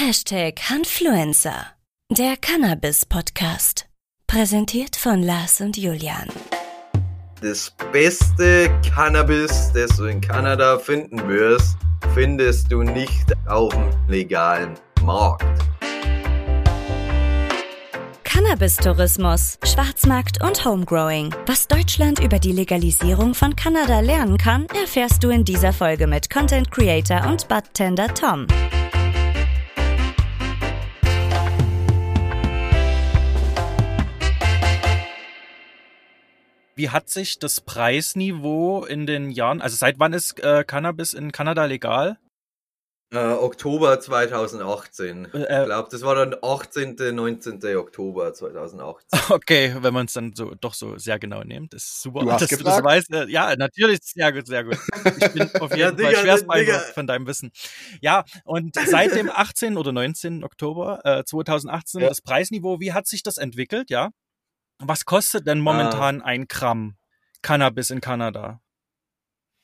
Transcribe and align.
Hashtag 0.00 0.60
Hanfluencer, 0.70 1.72
der 2.08 2.36
Cannabis-Podcast. 2.36 3.86
Präsentiert 4.28 4.94
von 4.94 5.24
Lars 5.24 5.60
und 5.60 5.76
Julian. 5.76 6.28
Das 7.40 7.72
beste 7.90 8.70
Cannabis, 8.94 9.72
das 9.74 9.96
du 9.96 10.04
in 10.04 10.20
Kanada 10.20 10.78
finden 10.78 11.26
wirst, 11.26 11.78
findest 12.14 12.70
du 12.70 12.84
nicht 12.84 13.26
auf 13.48 13.74
dem 13.74 13.90
legalen 14.06 14.74
Markt. 15.02 15.44
Cannabis-Tourismus, 18.22 19.58
Schwarzmarkt 19.64 20.40
und 20.44 20.64
Homegrowing. 20.64 21.34
Was 21.46 21.66
Deutschland 21.66 22.20
über 22.20 22.38
die 22.38 22.52
Legalisierung 22.52 23.34
von 23.34 23.56
Kanada 23.56 23.98
lernen 23.98 24.38
kann, 24.38 24.68
erfährst 24.80 25.24
du 25.24 25.30
in 25.30 25.44
dieser 25.44 25.72
Folge 25.72 26.06
mit 26.06 26.30
Content 26.30 26.70
Creator 26.70 27.26
und 27.26 27.48
Budtender 27.48 28.06
Tom. 28.14 28.46
Wie 36.78 36.90
hat 36.90 37.08
sich 37.10 37.40
das 37.40 37.60
Preisniveau 37.60 38.84
in 38.84 39.04
den 39.04 39.30
Jahren, 39.30 39.60
also 39.60 39.74
seit 39.76 39.98
wann 39.98 40.12
ist 40.12 40.38
äh, 40.44 40.62
Cannabis 40.64 41.12
in 41.12 41.32
Kanada 41.32 41.64
legal? 41.64 42.18
Äh, 43.12 43.18
Oktober 43.18 43.98
2018. 43.98 45.24
Äh, 45.34 45.60
ich 45.62 45.64
glaube, 45.66 45.88
das 45.90 46.02
war 46.02 46.14
dann 46.14 46.36
18., 46.40 46.94
19. 47.16 47.76
Oktober 47.78 48.32
2018. 48.32 49.18
Okay, 49.30 49.74
wenn 49.80 49.92
man 49.92 50.06
es 50.06 50.12
dann 50.12 50.34
so 50.36 50.54
doch 50.60 50.72
so 50.74 50.96
sehr 50.98 51.18
genau 51.18 51.42
nimmt, 51.42 51.72
das 51.74 51.82
ist 51.82 52.02
super. 52.02 52.20
Du 52.20 52.30
hast 52.30 52.42
dass 52.42 52.50
gefragt? 52.50 52.78
Du 52.80 52.82
das 52.82 52.84
weißt. 52.84 53.10
Äh, 53.12 53.26
Ja, 53.28 53.56
natürlich, 53.56 53.98
sehr 54.04 54.30
gut, 54.32 54.46
sehr 54.46 54.62
gut. 54.62 54.78
Ich 55.20 55.32
bin 55.32 55.50
auf 55.60 55.70
jeden 55.74 55.80
Ja, 55.80 55.88
Fall 55.88 55.96
Digga, 55.96 56.20
schwerst 56.20 56.42
Digga. 56.44 56.52
beeindruckt 56.54 56.94
von 56.94 57.06
deinem 57.08 57.26
Wissen. 57.26 57.50
Ja, 58.02 58.24
und 58.44 58.76
seit 58.76 59.16
dem 59.16 59.30
18. 59.34 59.76
oder 59.78 59.90
19. 59.90 60.44
Oktober 60.44 61.00
äh, 61.04 61.24
2018 61.24 62.02
Ja. 62.02 62.08
das 62.08 62.20
Preisniveau, 62.20 62.78
wie 62.78 62.92
hat 62.92 63.08
sich 63.08 63.24
das 63.24 63.36
entwickelt, 63.38 63.90
ja? 63.90 64.10
Was 64.78 65.04
kostet 65.04 65.46
denn 65.46 65.60
momentan 65.60 66.22
ein 66.22 66.46
Gramm 66.46 66.96
Cannabis 67.42 67.90
in 67.90 68.00
Kanada? 68.00 68.60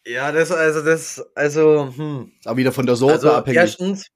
Ja, 0.06 0.32
das, 0.32 0.50
also, 0.50 0.82
das, 0.82 1.24
also, 1.34 1.92
hm. 1.96 2.32
Aber 2.44 2.56
wieder 2.56 2.72
von 2.72 2.86
der 2.86 2.96
Sorte 2.96 3.14
Also, 3.14 3.32
abhängig. 3.32 3.56
erstens, 3.56 4.06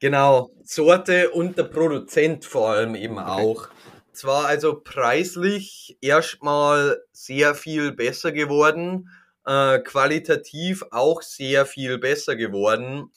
genau, 0.00 0.50
Sorte 0.64 1.30
und 1.30 1.58
der 1.58 1.64
Produzent 1.64 2.44
vor 2.44 2.70
allem 2.70 2.94
eben 2.94 3.18
auch. 3.18 3.68
Zwar 4.12 4.46
also 4.46 4.80
preislich 4.80 5.96
erstmal 6.00 6.98
sehr 7.12 7.54
viel 7.54 7.92
besser 7.92 8.32
geworden, 8.32 9.10
äh, 9.44 9.78
qualitativ 9.80 10.82
auch 10.90 11.22
sehr 11.22 11.66
viel 11.66 11.98
besser 11.98 12.34
geworden. 12.34 13.12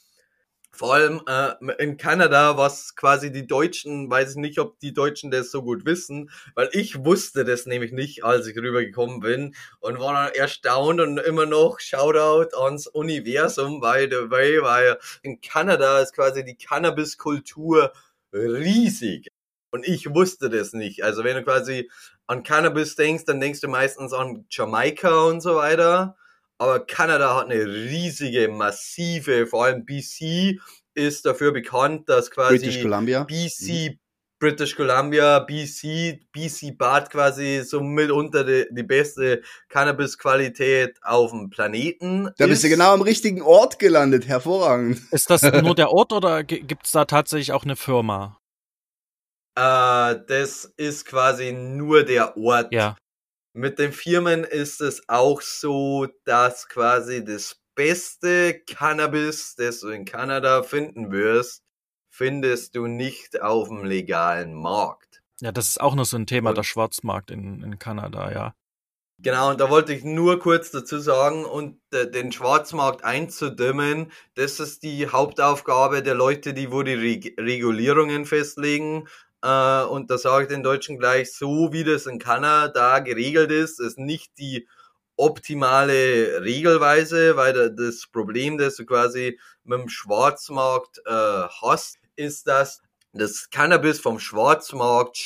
Vor 0.74 0.94
allem 0.94 1.22
äh, 1.28 1.54
in 1.84 1.98
Kanada, 1.98 2.58
was 2.58 2.96
quasi 2.96 3.32
die 3.32 3.46
Deutschen, 3.46 4.10
weiß 4.10 4.32
ich 4.32 4.36
nicht, 4.38 4.58
ob 4.60 4.80
die 4.80 4.94
Deutschen 4.94 5.30
das 5.30 5.52
so 5.52 5.64
gut 5.64 5.86
wissen, 5.86 6.30
weil 6.56 6.70
ich 6.72 7.04
wusste 7.04 7.44
das 7.44 7.66
nämlich 7.66 7.92
nicht, 7.92 8.24
als 8.24 8.48
ich 8.48 8.56
rübergekommen 8.58 9.20
bin 9.20 9.54
und 9.82 10.00
war 10.00 10.14
dann 10.14 10.34
erstaunt 10.34 11.02
und 11.02 11.18
immer 11.20 11.46
noch 11.46 11.80
Shoutout 11.80 12.56
ans 12.58 12.88
Universum, 12.88 13.82
by 13.82 14.08
the 14.10 14.32
way, 14.32 14.62
weil 14.62 14.98
in 15.24 15.42
Kanada 15.42 16.00
ist 16.00 16.14
quasi 16.14 16.44
die 16.46 16.56
Cannabis-Kultur 16.56 17.92
riesig. 18.34 19.28
Und 19.72 19.88
ich 19.88 20.14
wusste 20.14 20.50
das 20.50 20.74
nicht. 20.74 21.04
Also 21.04 21.24
wenn 21.24 21.36
du 21.36 21.44
quasi 21.44 21.90
an 22.28 22.44
Cannabis 22.44 22.96
denkst, 22.96 23.26
dann 23.26 23.40
denkst 23.40 23.62
du 23.62 23.68
meistens 23.68 24.14
an 24.14 24.46
Jamaika 24.50 25.26
und 25.26 25.42
so 25.42 25.56
weiter. 25.56 26.16
Aber 26.62 26.86
Kanada 26.86 27.38
hat 27.38 27.46
eine 27.50 27.66
riesige, 27.66 28.48
massive, 28.48 29.48
vor 29.48 29.66
allem 29.66 29.84
BC 29.84 30.60
ist 30.94 31.26
dafür 31.26 31.52
bekannt, 31.52 32.08
dass 32.08 32.30
quasi 32.30 32.60
British 32.60 32.84
Columbia. 32.84 33.24
BC, 33.24 33.98
British 34.40 34.76
Columbia, 34.76 35.40
BC, 35.40 36.20
BC 36.32 36.78
Bad 36.78 37.10
quasi 37.10 37.64
so 37.66 37.82
mitunter 37.82 38.44
die, 38.44 38.68
die 38.70 38.84
beste 38.84 39.42
Cannabis-Qualität 39.70 41.00
auf 41.02 41.32
dem 41.32 41.50
Planeten. 41.50 42.30
Da 42.38 42.46
bist 42.46 42.62
du 42.62 42.68
ist. 42.68 42.74
genau 42.74 42.94
am 42.94 43.02
richtigen 43.02 43.42
Ort 43.42 43.80
gelandet. 43.80 44.28
Hervorragend. 44.28 45.02
Ist 45.10 45.32
das 45.32 45.42
nur 45.64 45.74
der 45.74 45.90
Ort 45.90 46.14
oder 46.14 46.44
gibt 46.44 46.86
es 46.86 46.92
da 46.92 47.06
tatsächlich 47.06 47.54
auch 47.54 47.64
eine 47.64 47.76
Firma? 47.76 48.38
Äh, 49.58 50.20
das 50.28 50.72
ist 50.78 51.06
quasi 51.06 51.54
nur 51.54 52.04
der 52.04 52.38
Ort. 52.38 52.72
Ja. 52.72 52.96
Mit 53.54 53.80
den 53.80 53.92
Firmen 53.92 54.44
ist 54.46 54.80
es 54.80 55.08
auch 55.10 55.42
so, 55.42 56.08
dass 56.24 56.70
quasi 56.70 57.24
das 57.24 57.60
beste 57.76 58.62
Cannabis, 58.66 59.56
das 59.56 59.82
du 59.82 59.90
in 59.90 60.06
Kanada 60.06 60.64
finden 60.64 61.12
wirst, 61.12 61.64
findest 62.10 62.76
du 62.76 62.88
nicht 62.88 63.42
auf 63.42 63.68
dem 63.68 63.84
legalen 63.84 64.54
Markt. 64.54 65.22
Ja, 65.42 65.52
das 65.52 65.68
ist 65.70 65.82
auch 65.82 65.96
noch 65.96 66.06
so 66.06 66.18
ein 66.18 66.28
Thema, 66.28 66.52
Und- 66.52 66.58
der 66.58 66.64
Schwarzmarkt 66.64 67.32
in, 67.32 67.62
in 67.64 67.78
Kanada, 67.80 68.32
ja. 68.32 68.56
Genau, 69.24 69.52
und 69.52 69.60
da 69.62 69.70
wollte 69.70 69.94
ich 69.94 70.04
nur 70.04 70.40
kurz 70.40 70.72
dazu 70.72 70.98
sagen, 70.98 71.46
und 71.46 71.78
äh, 71.92 72.10
den 72.10 72.32
Schwarzmarkt 72.32 73.04
einzudämmen, 73.04 74.12
das 74.34 74.60
ist 74.60 74.82
die 74.82 75.10
Hauptaufgabe 75.10 76.02
der 76.02 76.16
Leute, 76.16 76.56
die 76.56 76.72
wo 76.72 76.82
die 76.82 76.94
Reg 76.96 77.36
Regulierungen 77.40 78.26
festlegen. 78.26 79.08
Äh, 79.44 79.84
und 79.86 80.10
da 80.10 80.18
sage 80.18 80.44
ich 80.44 80.50
den 80.50 80.64
Deutschen 80.64 80.98
gleich, 81.00 81.34
so 81.34 81.72
wie 81.74 81.84
das 81.84 82.06
in 82.06 82.20
Kanada 82.20 83.00
geregelt 83.00 83.52
ist, 83.52 83.80
ist 83.80 83.98
nicht 84.00 84.38
die 84.38 84.68
optimale 85.18 86.42
Regelweise, 86.44 87.36
weil 87.38 87.54
da- 87.54 87.70
das 87.70 88.08
Problem, 88.12 88.58
das 88.58 88.76
du 88.78 88.86
quasi 88.86 89.40
mit 89.64 89.80
dem 89.80 89.90
Schwarzmarkt 89.90 91.00
äh, 91.06 91.12
hast, 91.62 91.98
ist, 92.16 92.48
dass 92.48 92.82
das 93.14 93.50
Cannabis 93.50 94.00
vom 94.00 94.20
Schwarzmarkt 94.20 95.18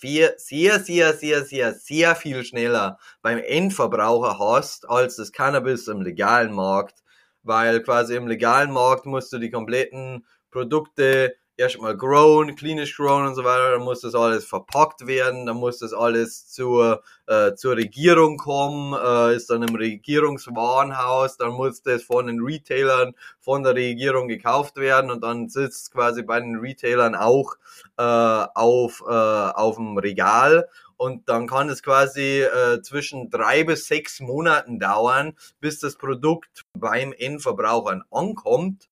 sehr, 0.00 0.34
sehr, 0.38 0.80
sehr, 0.80 1.12
sehr, 1.14 1.44
sehr, 1.44 1.74
sehr 1.74 2.16
viel 2.16 2.44
schneller 2.44 2.98
beim 3.22 3.38
Endverbraucher 3.38 4.38
hast, 4.38 4.88
als 4.88 5.16
das 5.16 5.32
Cannabis 5.32 5.88
im 5.88 6.00
legalen 6.02 6.52
Markt. 6.52 7.02
Weil 7.42 7.82
quasi 7.82 8.16
im 8.16 8.26
legalen 8.26 8.70
Markt 8.72 9.06
musst 9.06 9.32
du 9.32 9.38
die 9.38 9.50
kompletten 9.50 10.26
Produkte 10.50 11.34
erstmal 11.60 11.96
grown, 11.96 12.56
klinisch 12.56 12.96
grown 12.96 13.26
und 13.26 13.34
so 13.34 13.44
weiter, 13.44 13.72
dann 13.72 13.82
muss 13.82 14.00
das 14.00 14.14
alles 14.14 14.46
verpackt 14.46 15.06
werden, 15.06 15.46
dann 15.46 15.58
muss 15.58 15.78
das 15.78 15.92
alles 15.92 16.48
zur, 16.48 17.02
äh, 17.26 17.54
zur 17.54 17.76
Regierung 17.76 18.38
kommen, 18.38 18.94
äh, 18.94 19.36
ist 19.36 19.50
dann 19.50 19.62
im 19.62 19.74
Regierungswarenhaus, 19.74 21.36
dann 21.36 21.52
muss 21.52 21.82
das 21.82 22.02
von 22.02 22.26
den 22.26 22.40
Retailern 22.40 23.14
von 23.38 23.62
der 23.62 23.74
Regierung 23.74 24.26
gekauft 24.26 24.76
werden 24.76 25.10
und 25.10 25.22
dann 25.22 25.48
sitzt 25.48 25.92
quasi 25.92 26.22
bei 26.22 26.40
den 26.40 26.56
Retailern 26.56 27.14
auch 27.14 27.54
äh, 27.98 28.02
auf, 28.02 29.04
äh, 29.06 29.12
auf 29.12 29.76
dem 29.76 29.98
Regal 29.98 30.66
und 31.00 31.30
dann 31.30 31.46
kann 31.46 31.70
es 31.70 31.82
quasi 31.82 32.42
äh, 32.42 32.82
zwischen 32.82 33.30
drei 33.30 33.64
bis 33.64 33.86
sechs 33.86 34.20
Monaten 34.20 34.78
dauern, 34.78 35.32
bis 35.58 35.78
das 35.78 35.96
Produkt 35.96 36.66
beim 36.74 37.14
Endverbrauchern 37.14 38.02
ankommt. 38.10 38.89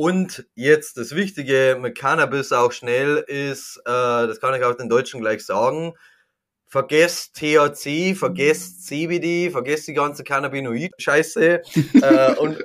Und 0.00 0.46
jetzt 0.54 0.96
das 0.96 1.14
Wichtige 1.14 1.76
mit 1.78 1.94
Cannabis 1.94 2.52
auch 2.52 2.72
schnell 2.72 3.18
ist, 3.18 3.76
äh, 3.80 3.82
das 3.84 4.40
kann 4.40 4.54
ich 4.54 4.64
auch 4.64 4.74
den 4.74 4.88
Deutschen 4.88 5.20
gleich 5.20 5.44
sagen, 5.44 5.92
vergesst 6.66 7.34
THC, 7.34 8.14
vergesst 8.14 8.86
CBD, 8.86 9.50
vergesst 9.50 9.88
die 9.88 9.92
ganze 9.92 10.24
Cannabinoid-Scheiße 10.24 11.60
äh, 12.00 12.34
und, 12.38 12.64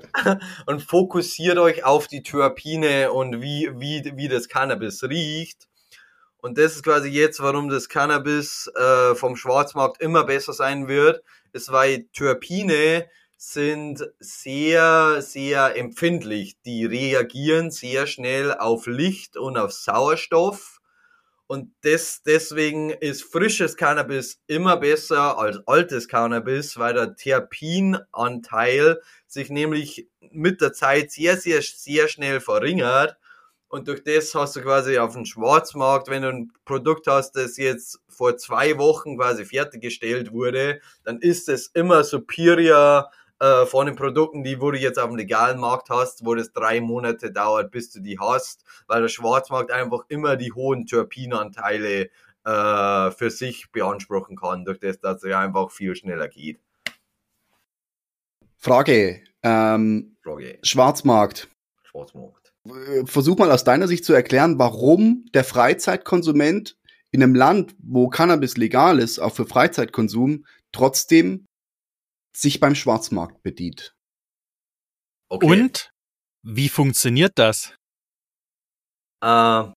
und 0.66 0.82
fokussiert 0.82 1.58
euch 1.58 1.84
auf 1.84 2.08
die 2.08 2.24
Terpine 2.24 3.12
und 3.12 3.42
wie, 3.42 3.70
wie, 3.76 4.14
wie 4.16 4.30
das 4.30 4.48
Cannabis 4.48 5.04
riecht. 5.04 5.68
Und 6.38 6.58
das 6.58 6.78
ist 6.78 6.84
quasi 6.84 7.10
jetzt, 7.10 7.42
warum 7.42 7.68
das 7.68 7.90
Cannabis 7.90 8.72
äh, 8.78 9.14
vom 9.14 9.36
Schwarzmarkt 9.36 10.02
immer 10.02 10.24
besser 10.24 10.54
sein 10.54 10.88
wird, 10.88 11.22
ist, 11.52 11.70
weil 11.70 12.06
Terpine 12.14 13.10
sind 13.38 14.08
sehr, 14.20 15.22
sehr 15.22 15.76
empfindlich. 15.78 16.58
Die 16.66 16.86
reagieren 16.86 17.72
sehr 17.72 18.08
schnell 18.08 18.54
auf 18.54 18.88
Licht 18.88 19.38
und 19.38 19.58
auf 19.58 19.74
Sauerstoff. 19.74 20.80
Und 21.48 21.72
das, 21.82 22.24
deswegen 22.24 22.90
ist 22.90 23.24
frisches 23.24 23.78
Cannabis 23.78 24.42
immer 24.48 24.78
besser 24.78 25.38
als 25.38 25.60
altes 25.68 26.08
Cannabis, 26.08 26.80
weil 26.80 26.96
der 26.96 27.16
Terpinanteil 27.16 29.00
sich 29.28 29.50
nämlich 29.50 30.08
mit 30.32 30.60
der 30.62 30.74
Zeit 30.74 31.12
sehr, 31.12 31.38
sehr, 31.38 31.62
sehr 31.62 32.08
schnell 32.08 32.40
verringert. 32.40 33.18
Und 33.68 33.88
durch 33.88 34.04
das 34.04 34.34
hast 34.34 34.56
du 34.56 34.62
quasi 34.62 34.98
auf 34.98 35.14
dem 35.14 35.26
Schwarzmarkt, 35.26 36.08
wenn 36.08 36.24
du 36.24 36.30
ein 36.30 36.52
Produkt 36.66 37.06
hast, 37.08 37.34
das 37.34 37.58
jetzt 37.58 38.00
vor 38.08 38.38
zwei 38.38 38.78
Wochen 38.78 39.18
quasi 39.18 39.46
fertiggestellt 39.46 40.32
wurde, 40.32 40.80
dann 41.04 41.20
ist 41.20 41.50
es 41.50 41.68
immer 41.68 42.04
superior 42.04 43.12
äh, 43.40 43.66
von 43.66 43.86
den 43.86 43.96
Produkten, 43.96 44.44
die 44.44 44.62
wo 44.62 44.72
du 44.72 44.78
jetzt 44.78 44.98
auf 44.98 45.08
dem 45.10 45.18
legalen 45.18 45.60
Markt 45.60 45.90
hast, 45.90 46.26
wo 46.26 46.36
das 46.36 46.54
drei 46.54 46.80
Monate 46.82 47.32
dauert, 47.32 47.72
bis 47.72 47.92
du 47.92 48.00
die 48.00 48.20
hast, 48.20 48.64
weil 48.88 49.02
der 49.02 49.10
Schwarzmarkt 49.10 49.72
einfach 49.72 50.06
immer 50.08 50.38
die 50.38 50.54
hohen 50.54 50.86
Terpinanteile 50.86 52.10
äh, 52.46 53.12
für 53.12 53.30
sich 53.30 53.72
beanspruchen 53.72 54.38
kann, 54.38 54.66
durch 54.66 54.80
das, 54.80 55.00
dass 55.00 55.24
er 55.24 55.40
einfach 55.40 55.72
viel 55.72 55.96
schneller 55.96 56.28
geht. 56.28 56.60
Frage. 58.58 59.22
Ähm, 59.44 60.16
Frage. 60.24 60.60
Schwarzmarkt. 60.64 61.50
Schwarzmarkt. 61.84 62.54
Versuch 63.06 63.38
mal 63.38 63.52
aus 63.52 63.64
deiner 63.64 63.88
Sicht 63.88 64.06
zu 64.06 64.14
erklären, 64.14 64.58
warum 64.58 65.26
der 65.34 65.44
Freizeitkonsument 65.44 66.78
in 67.12 67.22
einem 67.22 67.36
Land, 67.36 67.76
wo 67.78 68.10
Cannabis 68.10 68.58
legal 68.58 69.00
ist, 69.00 69.20
auch 69.20 69.34
für 69.34 69.46
Freizeitkonsum, 69.46 70.46
trotzdem 70.72 71.46
sich 72.36 72.60
beim 72.60 72.76
Schwarzmarkt 72.76 73.42
bedient. 73.44 73.96
Okay. 75.30 75.46
Und 75.46 75.92
wie 76.44 76.70
funktioniert 76.70 77.34
das? 77.36 77.76
Äh, 79.24 79.72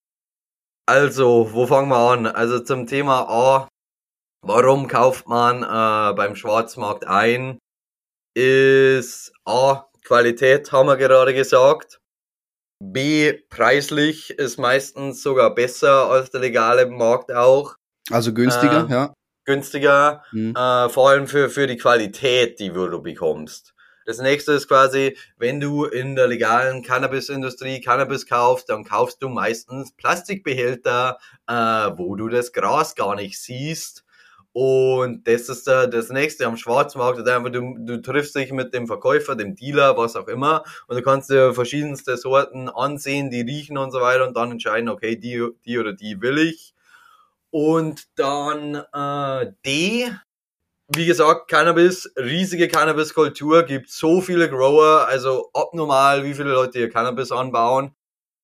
also, 0.87 1.53
wo 1.53 1.67
fangen 1.67 1.89
wir 1.89 1.97
an? 1.97 2.27
Also 2.27 2.61
zum 2.61 2.87
Thema 2.87 3.29
A, 3.29 3.69
warum 4.43 4.89
kauft 4.89 5.27
man 5.27 5.63
äh, 5.63 6.15
beim 6.15 6.37
Schwarzmarkt 6.37 7.07
ein? 7.07 7.59
Ist 8.35 9.33
A, 9.45 9.87
Qualität, 10.05 10.71
haben 10.73 10.87
wir 10.87 10.97
gerade 10.97 11.35
gesagt. 11.35 11.99
B, 12.83 13.33
preislich 13.51 14.31
ist 14.31 14.59
meistens 14.59 15.23
sogar 15.23 15.55
besser 15.55 16.09
als 16.11 16.31
der 16.31 16.41
legale 16.41 16.87
Markt 16.87 17.33
auch. 17.33 17.75
Also 18.11 18.33
günstiger, 18.33 18.87
Äh, 18.89 18.93
ja. 18.93 19.15
Günstiger, 19.49 20.23
Mhm. 20.33 20.55
äh, 20.55 20.89
vor 20.91 21.09
allem 21.09 21.27
für, 21.27 21.49
für 21.49 21.67
die 21.67 21.79
Qualität, 21.79 22.61
die 22.61 22.71
du 22.71 23.03
bekommst. 23.03 23.75
Das 24.07 24.19
nächste 24.21 24.53
ist 24.53 24.69
quasi, 24.69 25.17
wenn 25.37 25.61
du 25.61 25.85
in 25.85 26.17
der 26.17 26.29
legalen 26.29 26.83
Cannabisindustrie 26.83 27.81
Cannabis 27.81 28.25
kaufst, 28.27 28.69
dann 28.71 28.85
kaufst 28.85 29.23
du 29.23 29.29
meistens 29.29 29.93
Plastikbehälter, 29.93 31.19
äh, 31.47 31.53
wo 31.53 32.17
du 32.17 32.29
das 32.29 32.53
Gras 32.53 32.95
gar 32.95 33.15
nicht 33.17 33.39
siehst. 33.41 34.05
Und 34.53 35.29
das 35.29 35.49
ist 35.49 35.69
äh, 35.69 35.89
das 35.89 36.09
nächste 36.09 36.47
am 36.47 36.57
Schwarzmarkt. 36.57 37.19
Ist 37.19 37.29
einfach, 37.29 37.51
du, 37.53 37.77
du 37.79 38.01
triffst 38.01 38.35
dich 38.35 38.51
mit 38.51 38.73
dem 38.75 38.87
Verkäufer, 38.87 39.37
dem 39.37 39.55
Dealer, 39.55 39.97
was 39.97 40.17
auch 40.17 40.27
immer, 40.27 40.65
und 40.87 40.97
du 40.97 41.03
kannst 41.03 41.31
dir 41.31 41.53
verschiedenste 41.55 42.17
Sorten 42.17 42.69
ansehen, 42.69 43.31
die 43.31 43.43
riechen 43.43 43.79
und 43.79 43.91
so 43.93 44.01
weiter 44.01 44.27
und 44.27 44.37
dann 44.37 44.51
entscheiden, 44.53 44.89
okay, 44.89 45.17
die, 45.17 45.47
die 45.65 45.79
oder 45.79 45.93
die 45.93 46.21
will 46.21 46.39
ich. 46.39 46.75
Und 47.51 48.05
dann 48.17 48.75
äh, 48.75 49.53
D, 49.65 50.11
wie 50.95 51.07
gesagt, 51.07 51.49
Cannabis, 51.49 52.11
riesige 52.17 52.69
Cannabiskultur, 52.69 53.63
gibt 53.65 53.91
so 53.91 54.21
viele 54.21 54.49
Grower, 54.49 55.07
also 55.07 55.51
abnormal, 55.53 56.25
wie 56.25 56.35
viele 56.35 56.53
Leute 56.53 56.79
hier 56.79 56.91
Cannabis 56.91 57.33
anbauen. 57.33 57.95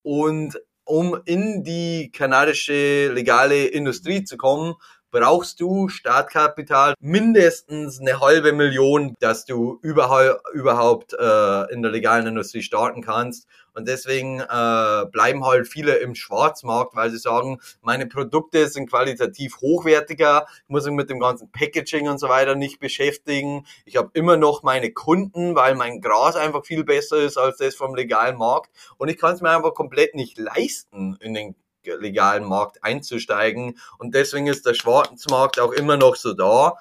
Und 0.03 0.61
um 0.85 1.19
in 1.25 1.65
die 1.65 2.11
kanadische 2.13 3.11
legale 3.13 3.67
Industrie 3.67 4.25
zu 4.25 4.37
kommen, 4.37 4.75
brauchst 5.15 5.61
du 5.61 5.89
Startkapital 5.89 6.95
mindestens 6.99 8.01
eine 8.01 8.19
halbe 8.19 8.53
Million, 8.53 9.15
dass 9.21 9.45
du 9.45 9.79
überhaupt, 9.81 10.41
überhaupt 10.53 11.13
äh, 11.13 11.73
in 11.73 11.83
der 11.83 11.93
legalen 11.93 12.27
Industrie 12.27 12.63
starten 12.63 13.01
kannst. 13.01 13.47
Und 13.75 13.87
deswegen 13.87 14.41
äh, 14.41 15.07
bleiben 15.13 15.45
halt 15.45 15.69
viele 15.69 15.95
im 15.99 16.17
Schwarzmarkt, 16.17 16.97
weil 16.97 17.11
sie 17.11 17.19
sagen, 17.19 17.61
meine 17.81 18.07
Produkte 18.07 18.67
sind 18.67 18.91
qualitativ 18.91 19.59
hochwertiger, 19.61 20.47
ich 20.49 20.69
muss 20.69 20.85
mich 20.85 20.95
mit 20.95 21.11
dem 21.11 21.21
ganzen 21.21 21.49
Packaging 21.53 22.09
und 22.09 22.19
so 22.19 22.29
weiter 22.29 22.57
nicht 22.57 22.81
beschäftigen. 22.81 23.67
Ich 23.85 23.97
habe 23.97 24.11
immer 24.15 24.37
noch 24.37 24.65
meine 24.65 24.93
Kunden, 24.93 25.55
weil 25.55 25.77
mein 25.77 26.01
Gras 26.01 26.35
einfach 26.35 26.65
viel 26.65 26.83
besser 26.83 27.19
ist 27.19 27.39
als 27.39 27.59
das 27.59 27.77
vom 27.77 27.95
legalen 27.95 28.37
Markt. 28.37 28.71
Und 28.97 29.09
ich 29.09 29.19
kann 29.19 29.35
es 29.35 29.41
mir 29.41 29.51
einfach 29.51 29.75
komplett 29.75 30.17
nicht 30.17 30.39
leisten, 30.39 31.17
in 31.21 31.35
den 31.35 31.55
legalen 31.87 32.45
Markt 32.45 32.83
einzusteigen. 32.83 33.79
Und 33.99 34.15
deswegen 34.15 34.47
ist 34.47 34.67
der 34.67 34.75
Schwarzmarkt 34.75 35.61
auch 35.61 35.73
immer 35.73 35.97
noch 35.97 36.17
so 36.17 36.33
da. 36.33 36.75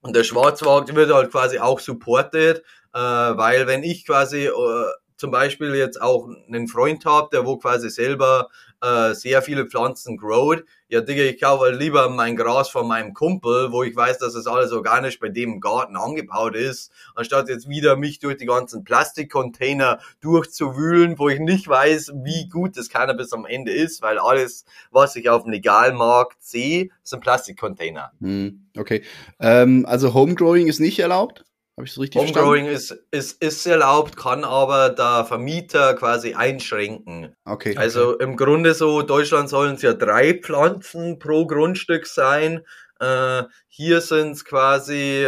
Und 0.00 0.16
der 0.16 0.24
Schwarzmarkt 0.24 0.94
wird 0.94 1.12
halt 1.12 1.30
quasi 1.30 1.58
auch 1.58 1.78
supported, 1.78 2.58
äh, 2.94 2.98
weil 2.98 3.66
wenn 3.66 3.82
ich 3.82 4.06
quasi 4.06 4.46
äh, 4.46 4.52
zum 5.16 5.30
Beispiel 5.30 5.74
jetzt 5.74 6.00
auch 6.00 6.28
einen 6.48 6.66
Freund 6.66 7.04
habe, 7.04 7.28
der 7.30 7.44
wo 7.44 7.58
quasi 7.58 7.90
selber 7.90 8.48
äh, 8.82 9.14
sehr 9.14 9.42
viele 9.42 9.66
Pflanzen 9.66 10.16
growt, 10.16 10.64
ja 10.88 11.00
Digga, 11.00 11.22
ich 11.22 11.40
kaufe 11.40 11.64
halt 11.64 11.78
lieber 11.78 12.08
mein 12.08 12.34
Gras 12.34 12.68
von 12.68 12.88
meinem 12.88 13.14
Kumpel, 13.14 13.70
wo 13.70 13.82
ich 13.84 13.94
weiß, 13.94 14.18
dass 14.18 14.34
es 14.34 14.46
alles 14.46 14.72
organisch 14.72 15.20
bei 15.20 15.28
dem 15.28 15.60
Garten 15.60 15.96
angebaut 15.96 16.56
ist, 16.56 16.90
anstatt 17.14 17.48
jetzt 17.48 17.68
wieder 17.68 17.96
mich 17.96 18.18
durch 18.18 18.36
die 18.36 18.46
ganzen 18.46 18.82
Plastikcontainer 18.82 20.00
durchzuwühlen, 20.20 21.18
wo 21.18 21.28
ich 21.28 21.38
nicht 21.38 21.68
weiß, 21.68 22.12
wie 22.24 22.48
gut 22.48 22.76
das 22.76 22.88
Cannabis 22.88 23.32
am 23.32 23.46
Ende 23.46 23.72
ist, 23.72 24.02
weil 24.02 24.18
alles, 24.18 24.64
was 24.90 25.14
ich 25.14 25.28
auf 25.28 25.44
dem 25.44 25.52
Legalmarkt 25.52 26.42
sehe, 26.42 26.88
sind 27.02 27.20
Plastikcontainer. 27.20 28.12
Hm, 28.20 28.66
okay. 28.76 29.02
Ähm, 29.38 29.86
also 29.86 30.12
Homegrowing 30.12 30.66
ist 30.66 30.80
nicht 30.80 30.98
erlaubt? 30.98 31.44
Habe 31.76 31.86
ich 31.86 31.94
das 31.94 32.00
richtig 32.00 32.20
Homegrowing 32.20 32.66
ist, 32.66 32.90
ist, 33.10 33.42
ist 33.42 33.66
erlaubt, 33.66 34.16
kann 34.16 34.44
aber 34.44 34.90
der 34.90 35.24
Vermieter 35.24 35.94
quasi 35.94 36.34
einschränken. 36.34 37.34
Okay. 37.44 37.76
Also 37.76 38.18
im 38.18 38.36
Grunde 38.36 38.74
so, 38.74 39.02
Deutschland 39.02 39.48
sollen 39.48 39.76
es 39.76 39.82
ja 39.82 39.94
drei 39.94 40.34
Pflanzen 40.34 41.18
pro 41.18 41.46
Grundstück 41.46 42.06
sein. 42.06 42.62
Äh, 43.00 43.44
hier 43.68 44.02
sind 44.02 44.32
es 44.32 44.44
quasi 44.44 45.26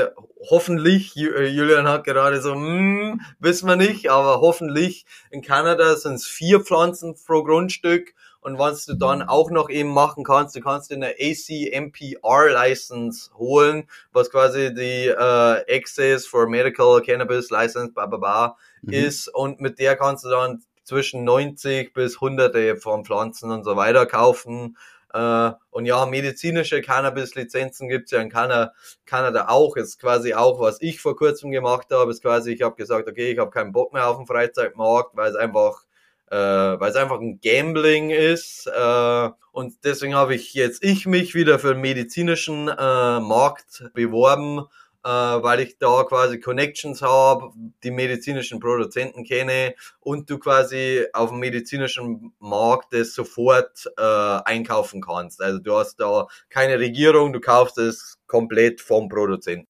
hoffentlich, 0.51 1.17
äh, 1.17 1.47
Julian 1.47 1.89
hat 1.89 2.05
gerade 2.05 2.43
so, 2.43 2.55
hm, 2.55 3.21
wissen 3.39 3.67
wir 3.67 3.77
nicht, 3.77 4.11
aber 4.11 4.41
hoffentlich 4.41 5.07
in 5.31 5.41
Kanada 5.41 5.97
sind 5.97 6.15
es 6.15 6.27
vier 6.27 6.61
Pflanzen 6.61 7.15
pro 7.15 7.43
Grundstück. 7.43 8.15
Und 8.43 8.59
was 8.59 8.85
du 8.85 8.95
dann 8.95 9.23
auch 9.23 9.51
noch 9.51 9.71
eben 9.71 9.91
machen 9.91 10.25
kannst, 10.25 10.55
du 10.57 10.61
kannst 10.61 10.91
dir 10.91 10.97
eine 10.97 11.15
ACMPR 11.19 12.51
License 12.51 13.31
holen, 13.39 13.89
was 14.13 14.31
quasi 14.31 14.75
die 14.75 15.07
äh, 15.09 15.77
Access 15.77 16.27
for 16.27 16.49
Medical 16.49 17.01
Cannabis 17.03 17.51
License, 17.51 17.93
bla 17.93 18.07
bla 18.07 18.19
bla, 18.19 18.57
Mhm. 18.83 18.93
ist. 18.93 19.29
Und 19.29 19.61
mit 19.61 19.79
der 19.79 19.97
kannst 19.97 20.25
du 20.25 20.29
dann 20.29 20.63
zwischen 20.85 21.25
90 21.25 21.95
bis 21.95 22.21
hunderte 22.21 22.77
von 22.77 23.05
Pflanzen 23.05 23.51
und 23.51 23.65
so 23.65 23.77
weiter 23.77 24.07
kaufen. 24.07 24.77
Äh, 25.15 25.53
und 25.71 25.87
ja, 25.87 26.05
medizinische 26.07 26.81
Cannabis-Lizenzen 26.81 27.89
gibt's 27.89 28.11
ja 28.11 28.21
in 28.21 28.31
Kanada, 28.31 28.73
Kanada 29.07 29.49
auch. 29.49 29.77
Ist 29.77 30.01
quasi 30.01 30.35
auch, 30.35 30.59
was 30.61 30.81
ich 30.81 31.01
vor 31.01 31.17
kurzem 31.17 31.51
gemacht 31.53 31.89
habe, 31.93 32.11
ist 32.11 32.23
quasi, 32.23 32.53
ich 32.53 32.63
habe 32.63 32.75
gesagt, 32.77 33.09
okay, 33.09 33.31
ich 33.33 33.39
habe 33.39 33.51
keinen 33.51 33.73
Bock 33.73 33.93
mehr 33.93 34.09
auf 34.09 34.17
den 34.17 34.27
Freizeitmarkt, 34.27 35.17
weil 35.17 35.31
es 35.31 35.37
einfach 35.37 35.85
äh, 36.33 36.81
weil 36.81 36.91
es 36.91 36.97
einfach 36.97 37.21
ein 37.21 37.41
Gambling 37.43 38.09
ist. 38.09 38.67
Äh, 38.67 39.31
und 39.53 39.85
deswegen 39.85 40.15
habe 40.15 40.35
ich 40.35 40.55
jetzt 40.55 40.83
ich 40.83 41.07
mich 41.07 41.35
wieder 41.35 41.59
für 41.59 41.75
den 41.75 41.83
medizinischen 41.83 42.69
äh, 42.69 43.21
Markt 43.21 43.85
beworben, 43.93 44.61
äh, 45.05 45.09
weil 45.11 45.61
ich 45.61 45.77
da 45.77 46.05
quasi 46.05 46.41
Connections 46.41 47.03
habe, 47.03 47.53
die 47.85 47.91
medizinischen 47.91 48.61
Produzenten 48.61 49.25
kenne 49.25 49.75
und 50.01 50.31
du 50.31 50.39
quasi 50.39 51.05
auf 51.13 51.29
dem 51.29 51.41
medizinischen 51.41 52.33
Markt 52.39 52.95
das 52.95 53.13
sofort 53.13 53.93
äh, 53.99 54.03
einkaufen 54.03 55.03
kannst. 55.03 55.43
Also 55.43 55.59
du 55.59 55.77
hast 55.77 55.97
da 55.97 56.29
keine 56.49 56.79
Regierung, 56.79 57.35
du 57.35 57.41
kaufst 57.41 57.77
es 57.77 58.19
komplett 58.27 58.81
vom 58.81 59.11
Produzenten. 59.11 59.69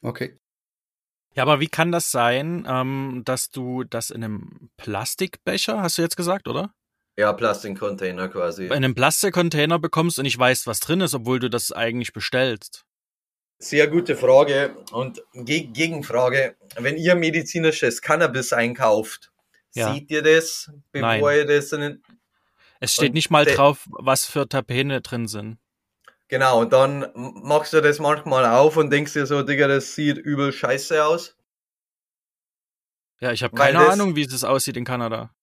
Okay. 0.00 0.38
Ja, 1.36 1.42
aber 1.42 1.60
wie 1.60 1.66
kann 1.68 1.90
das 1.92 2.10
sein, 2.10 2.64
ähm, 2.68 3.22
dass 3.24 3.50
du 3.50 3.84
das 3.84 4.10
in 4.10 4.22
einem 4.22 4.70
Plastikbecher, 4.76 5.82
hast 5.82 5.98
du 5.98 6.02
jetzt 6.02 6.16
gesagt, 6.16 6.46
oder? 6.48 6.72
Ja, 7.16 7.32
Plastikcontainer 7.32 8.28
quasi. 8.28 8.66
In 8.66 8.72
einem 8.72 8.94
Plastikcontainer 8.94 9.78
bekommst 9.78 10.18
und 10.18 10.24
nicht 10.24 10.38
weißt, 10.38 10.66
was 10.66 10.80
drin 10.80 11.00
ist, 11.00 11.14
obwohl 11.14 11.38
du 11.38 11.48
das 11.50 11.70
eigentlich 11.72 12.12
bestellst. 12.12 12.84
Sehr 13.58 13.86
gute 13.86 14.16
Frage 14.16 14.76
und 14.90 15.22
Ge 15.32 15.62
Gegenfrage. 15.64 16.56
Wenn 16.76 16.96
ihr 16.96 17.14
medizinisches 17.14 18.02
Cannabis 18.02 18.52
einkauft, 18.52 19.30
Ja. 19.74 19.92
seht 19.92 20.10
ihr 20.10 20.22
das, 20.22 20.70
bevor 20.90 21.08
Nein. 21.08 21.36
ihr 21.36 21.46
das 21.46 21.72
in, 21.72 22.02
Es 22.80 22.92
steht 22.94 23.10
Und 23.10 23.14
nicht 23.14 23.30
mal 23.30 23.44
drauf, 23.44 23.86
was 23.90 24.26
für 24.26 24.48
Terpene 24.48 25.00
drin 25.00 25.28
sind. 25.28 25.58
Genau, 26.28 26.60
und 26.62 26.72
dann 26.72 27.10
machst 27.14 27.72
du 27.72 27.80
das 27.80 27.98
manchmal 27.98 28.46
auf 28.46 28.76
und 28.76 28.90
denkst 28.90 29.12
dir 29.12 29.26
so, 29.26 29.42
Digga, 29.42 29.68
das 29.68 29.94
sieht 29.94 30.16
übel 30.18 30.52
scheiße 30.52 31.04
aus. 31.04 31.36
Ja, 33.20 33.32
ich 33.32 33.42
habe 33.42 33.54
keine 33.54 33.78
das- 33.78 33.92
Ahnung, 33.92 34.16
wie 34.16 34.22
es 34.22 34.44
aussieht 34.44 34.76
in 34.76 34.84
Kanada. 34.84 35.34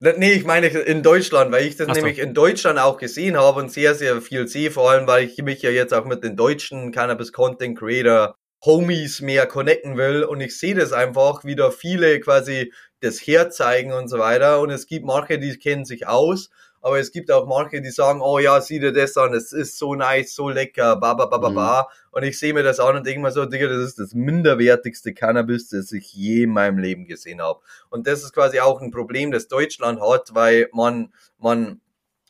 Ne, 0.00 0.14
Nee, 0.18 0.32
ich 0.32 0.44
meine 0.44 0.66
in 0.66 1.02
Deutschland, 1.02 1.50
weil 1.52 1.64
ich 1.64 1.76
das 1.76 1.86
so. 1.86 1.92
nämlich 1.94 2.18
in 2.18 2.34
Deutschland 2.34 2.78
auch 2.78 2.98
gesehen 2.98 3.36
habe 3.38 3.60
und 3.60 3.72
sehr, 3.72 3.94
sehr 3.94 4.20
viel 4.20 4.46
sehe, 4.46 4.70
vor 4.70 4.90
allem, 4.90 5.06
weil 5.06 5.24
ich 5.24 5.38
mich 5.42 5.62
ja 5.62 5.70
jetzt 5.70 5.94
auch 5.94 6.04
mit 6.04 6.22
den 6.22 6.36
deutschen 6.36 6.92
Cannabis 6.92 7.32
Content 7.32 7.78
Creator 7.78 8.36
Homies 8.64 9.20
mehr 9.20 9.46
connecten 9.46 9.96
will 9.96 10.24
und 10.24 10.40
ich 10.40 10.58
sehe 10.58 10.74
das 10.74 10.92
einfach, 10.92 11.44
wie 11.44 11.56
da 11.56 11.70
viele 11.70 12.20
quasi 12.20 12.72
das 13.00 13.18
herzeigen 13.20 13.92
und 13.92 14.08
so 14.08 14.18
weiter 14.18 14.60
und 14.60 14.70
es 14.70 14.86
gibt 14.86 15.06
manche, 15.06 15.38
die 15.38 15.56
kennen 15.58 15.84
sich 15.84 16.06
aus, 16.06 16.50
aber 16.80 16.98
es 16.98 17.10
gibt 17.12 17.30
auch 17.30 17.46
manche, 17.46 17.80
die 17.80 17.90
sagen, 17.90 18.20
oh 18.20 18.38
ja, 18.38 18.60
sieh 18.60 18.78
dir 18.78 18.92
das 18.92 19.16
an, 19.16 19.34
es 19.34 19.52
ist 19.52 19.78
so 19.78 19.94
nice, 19.94 20.34
so 20.34 20.48
lecker, 20.48 20.96
ba 20.96 21.14
ba 21.14 21.26
ba 21.26 21.38
ba 21.38 21.50
Mhm. 21.50 21.54
ba 21.54 21.88
und 22.12 22.22
ich 22.22 22.38
sehe 22.38 22.54
mir 22.54 22.62
das 22.62 22.80
an 22.80 22.96
und 22.96 23.06
denke 23.06 23.20
mir 23.20 23.30
so, 23.32 23.44
Digga, 23.44 23.68
das 23.68 23.82
ist 23.82 23.98
das 23.98 24.14
minderwertigste 24.14 25.12
Cannabis, 25.12 25.68
das 25.68 25.92
ich 25.92 26.12
je 26.14 26.44
in 26.44 26.50
meinem 26.50 26.78
Leben 26.78 27.06
gesehen 27.06 27.42
habe. 27.42 27.60
Und 27.90 28.06
das 28.06 28.22
ist 28.22 28.32
quasi 28.32 28.60
auch 28.60 28.80
ein 28.80 28.90
Problem, 28.90 29.30
das 29.32 29.48
Deutschland 29.48 30.00
hat, 30.00 30.34
weil 30.34 30.68
man, 30.72 31.12
man, 31.38 31.80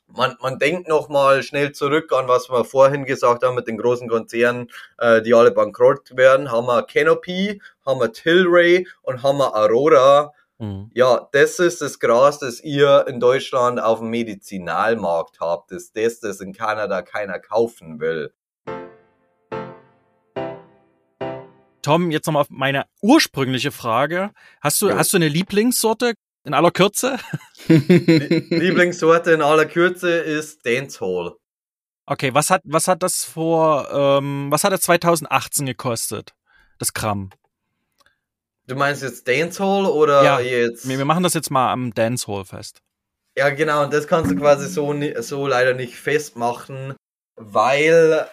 man, 0.09 0.37
man 0.41 0.59
denkt 0.59 0.89
noch 0.89 1.09
mal 1.09 1.43
schnell 1.43 1.73
zurück 1.73 2.13
an, 2.13 2.27
was 2.29 2.49
wir 2.49 2.65
vorhin 2.65 3.05
gesagt 3.05 3.45
haben 3.45 3.55
mit 3.55 3.67
den 3.69 3.77
großen 3.77 4.09
Konzernen, 4.09 4.71
äh, 4.99 5.23
die 5.23 5.35
alle 5.35 5.51
bankrott 5.53 6.17
werden. 6.17 6.51
Haben 6.51 6.67
wir 6.67 6.83
Canopy, 6.85 7.61
haben 7.85 8.01
wir 8.01 8.13
Tilray 8.13 8.87
und 9.03 9.23
haben 9.23 9.39
wir 9.39 9.55
Aurora. 9.55 10.33
Mhm. 10.59 10.91
Ja, 10.95 11.29
das 11.33 11.59
ist 11.59 11.83
das 11.83 11.99
Gras, 11.99 12.39
das 12.39 12.61
ihr 12.61 13.07
in 13.09 13.21
Deutschland 13.21 13.81
auf 13.81 13.99
dem 13.99 14.09
Medizinalmarkt 14.09 15.41
habt. 15.41 15.71
Das 15.71 15.85
ist 15.85 15.97
das, 15.97 16.21
das 16.21 16.41
in 16.41 16.53
Kanada 16.53 17.03
keiner 17.03 17.39
kaufen 17.39 18.01
will. 18.01 18.33
Tom, 21.83 22.11
jetzt 22.11 22.27
nochmal 22.27 22.43
auf 22.43 22.51
meine 22.51 22.87
ursprüngliche 23.01 23.71
Frage. 23.71 24.33
Hast 24.61 24.83
du, 24.83 24.89
ja. 24.89 24.97
hast 24.97 25.13
du 25.13 25.19
eine 25.19 25.29
Lieblingssorte 25.29 26.15
in 26.45 26.53
aller 26.53 26.73
Kürze? 26.73 27.19
Lieblingssorte 27.69 29.31
in 29.33 29.43
aller 29.43 29.67
Kürze 29.67 30.11
ist 30.11 30.67
Dancehall. 30.67 31.37
Okay, 32.07 32.35
was 32.35 32.51
hat, 32.51 32.63
was 32.65 32.89
hat 32.89 33.03
das 33.03 33.25
vor, 33.25 33.89
ähm, 33.93 34.47
was 34.51 34.65
hat 34.65 34.73
das 34.73 34.81
2018 34.81 35.67
gekostet? 35.67 36.35
Das 36.79 36.93
Gramm. 36.93 37.31
Du 38.67 38.75
meinst 38.75 39.03
jetzt 39.03 39.29
Dancehall 39.29 39.87
oder 39.87 40.25
ja, 40.25 40.41
jetzt? 40.41 40.89
Wir 40.89 41.05
machen 41.05 41.23
das 41.23 41.35
jetzt 41.35 41.51
mal 41.51 41.73
am 41.73 41.95
Dancehall 41.95 42.45
fest. 42.45 42.81
Ja, 43.39 43.51
genau, 43.51 43.85
und 43.85 43.93
das 43.93 44.09
kannst 44.09 44.31
du 44.31 44.37
quasi 44.37 44.67
so, 44.67 44.95
so 45.21 45.47
leider 45.47 45.75
nicht 45.75 45.97
festmachen, 45.97 46.95
weil 47.37 48.27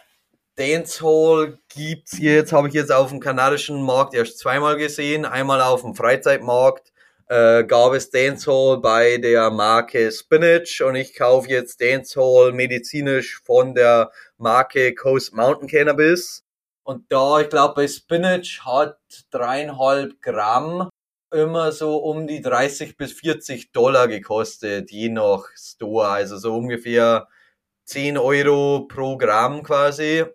Dancehall 0.55 1.59
gibt's 1.75 2.17
jetzt, 2.19 2.53
habe 2.53 2.67
ich 2.67 2.73
jetzt 2.73 2.91
auf 2.91 3.09
dem 3.09 3.19
kanadischen 3.19 3.83
Markt 3.83 4.13
erst 4.13 4.39
zweimal 4.39 4.77
gesehen. 4.77 5.25
Einmal 5.25 5.61
auf 5.61 5.81
dem 5.81 5.93
Freizeitmarkt 5.93 6.93
äh, 7.27 7.63
gab 7.63 7.93
es 7.93 8.11
Dancehall 8.11 8.77
bei 8.77 9.17
der 9.17 9.51
Marke 9.51 10.11
Spinach 10.11 10.81
und 10.85 10.95
ich 10.95 11.15
kaufe 11.15 11.49
jetzt 11.49 11.81
Dancehall 11.81 12.53
medizinisch 12.53 13.41
von 13.43 13.75
der 13.75 14.11
Marke 14.37 14.95
Coast 14.95 15.33
Mountain 15.33 15.67
Cannabis. 15.67 16.42
Und 16.83 17.11
da, 17.11 17.39
ich 17.39 17.49
glaube, 17.49 17.75
bei 17.75 17.87
Spinach 17.87 18.65
hat 18.65 18.97
dreieinhalb 19.31 20.21
Gramm 20.21 20.89
immer 21.33 21.71
so 21.71 21.97
um 21.97 22.27
die 22.27 22.41
30 22.41 22.97
bis 22.97 23.13
40 23.13 23.71
Dollar 23.71 24.07
gekostet, 24.07 24.91
je 24.91 25.09
nach 25.09 25.45
Store. 25.55 26.09
Also 26.09 26.37
so 26.37 26.55
ungefähr 26.55 27.27
10 27.85 28.17
Euro 28.17 28.85
pro 28.87 29.17
Gramm 29.17 29.63
quasi. 29.63 30.25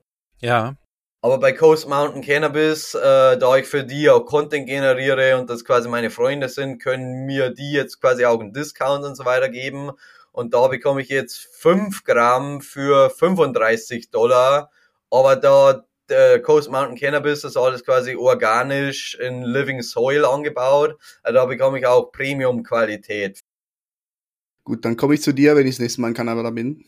Ja. 0.41 0.75
Aber 1.21 1.39
bei 1.39 1.53
Coast 1.53 1.89
Mountain 1.89 2.23
Cannabis, 2.23 2.95
äh, 2.95 3.37
da 3.39 3.57
ich 3.57 3.67
für 3.67 3.85
die 3.85 4.09
auch 4.09 4.25
Content 4.25 4.67
generiere 4.67 5.39
und 5.39 5.51
das 5.51 5.65
quasi 5.65 5.89
meine 5.89 6.11
Freunde 6.11 6.49
sind, 6.49 6.81
können 6.81 7.27
mir 7.27 7.51
die 7.51 7.73
jetzt 7.73 8.01
quasi 8.01 8.25
auch 8.25 8.41
einen 8.41 8.53
Discount 8.53 9.05
und 9.05 9.17
so 9.17 9.25
weiter 9.25 9.49
geben. 9.49 9.91
Und 10.31 10.55
da 10.55 10.69
bekomme 10.69 11.03
ich 11.03 11.09
jetzt 11.09 11.37
5 11.37 12.05
Gramm 12.05 12.61
für 12.61 13.11
35 13.11 14.11
Dollar. 14.11 14.71
Aber 15.11 15.35
da 15.37 15.88
der 16.09 16.41
Coast 16.41 16.71
Mountain 16.71 16.99
Cannabis 16.99 17.45
ist 17.45 17.57
alles 17.57 17.85
quasi 17.85 18.17
organisch 18.17 19.15
in 19.15 19.43
Living 19.43 19.83
Soil 19.83 20.25
angebaut. 20.25 20.97
Also 21.23 21.35
da 21.35 21.45
bekomme 21.45 21.79
ich 21.79 21.87
auch 21.87 22.13
Premium-Qualität. 22.13 23.41
Gut, 24.65 24.85
dann 24.85 24.97
komme 24.97 25.15
ich 25.15 25.23
zu 25.23 25.33
dir, 25.33 25.57
wenn 25.57 25.67
ich 25.67 25.77
das 25.77 25.81
nächste 25.81 26.01
Mal 26.01 26.09
in 26.09 26.15
Kanada 26.15 26.51
bin. 26.51 26.85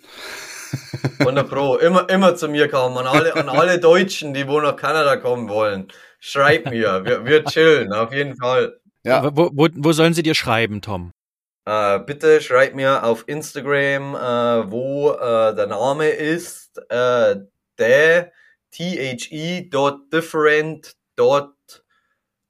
100 1.19 1.49
Pro. 1.49 1.77
Immer, 1.77 2.09
immer 2.09 2.37
zu 2.37 2.49
mir 2.49 2.69
kommen. 2.69 2.97
An 2.99 3.07
alle, 3.07 3.35
an 3.35 3.49
alle 3.49 3.79
Deutschen, 3.79 4.35
die 4.35 4.47
wo 4.47 4.61
nach 4.61 4.77
Kanada 4.77 5.17
kommen 5.17 5.49
wollen. 5.49 5.89
Schreib 6.19 6.71
mir. 6.71 7.05
Wir, 7.05 7.25
wir 7.25 7.45
chillen, 7.45 7.93
auf 7.93 8.13
jeden 8.13 8.37
Fall. 8.37 8.79
Ja. 9.03 9.35
Wo, 9.35 9.51
wo, 9.53 9.69
wo 9.73 9.93
sollen 9.93 10.15
sie 10.15 10.23
dir 10.23 10.35
schreiben, 10.35 10.83
Tom? 10.83 11.13
Uh, 11.69 11.99
bitte 12.05 12.41
schreib 12.41 12.75
mir 12.75 13.05
auf 13.05 13.25
Instagram, 13.27 14.15
uh, 14.15 14.71
wo 14.71 15.13
uh, 15.13 15.55
der 15.55 15.67
Name 15.67 16.09
ist. 16.09 16.79
Uh, 16.93 17.47
the 18.73 19.69
the.different. 19.71 20.95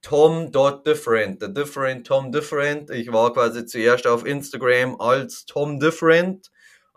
Tom.different. 0.02 1.40
The 1.40 1.48
different 1.52 2.06
Tom 2.06 2.32
different. 2.32 2.90
Ich 2.90 3.12
war 3.12 3.32
quasi 3.32 3.66
zuerst 3.66 4.06
auf 4.06 4.24
Instagram 4.24 4.98
als 4.98 5.44
Tom 5.44 5.78
different 5.78 6.50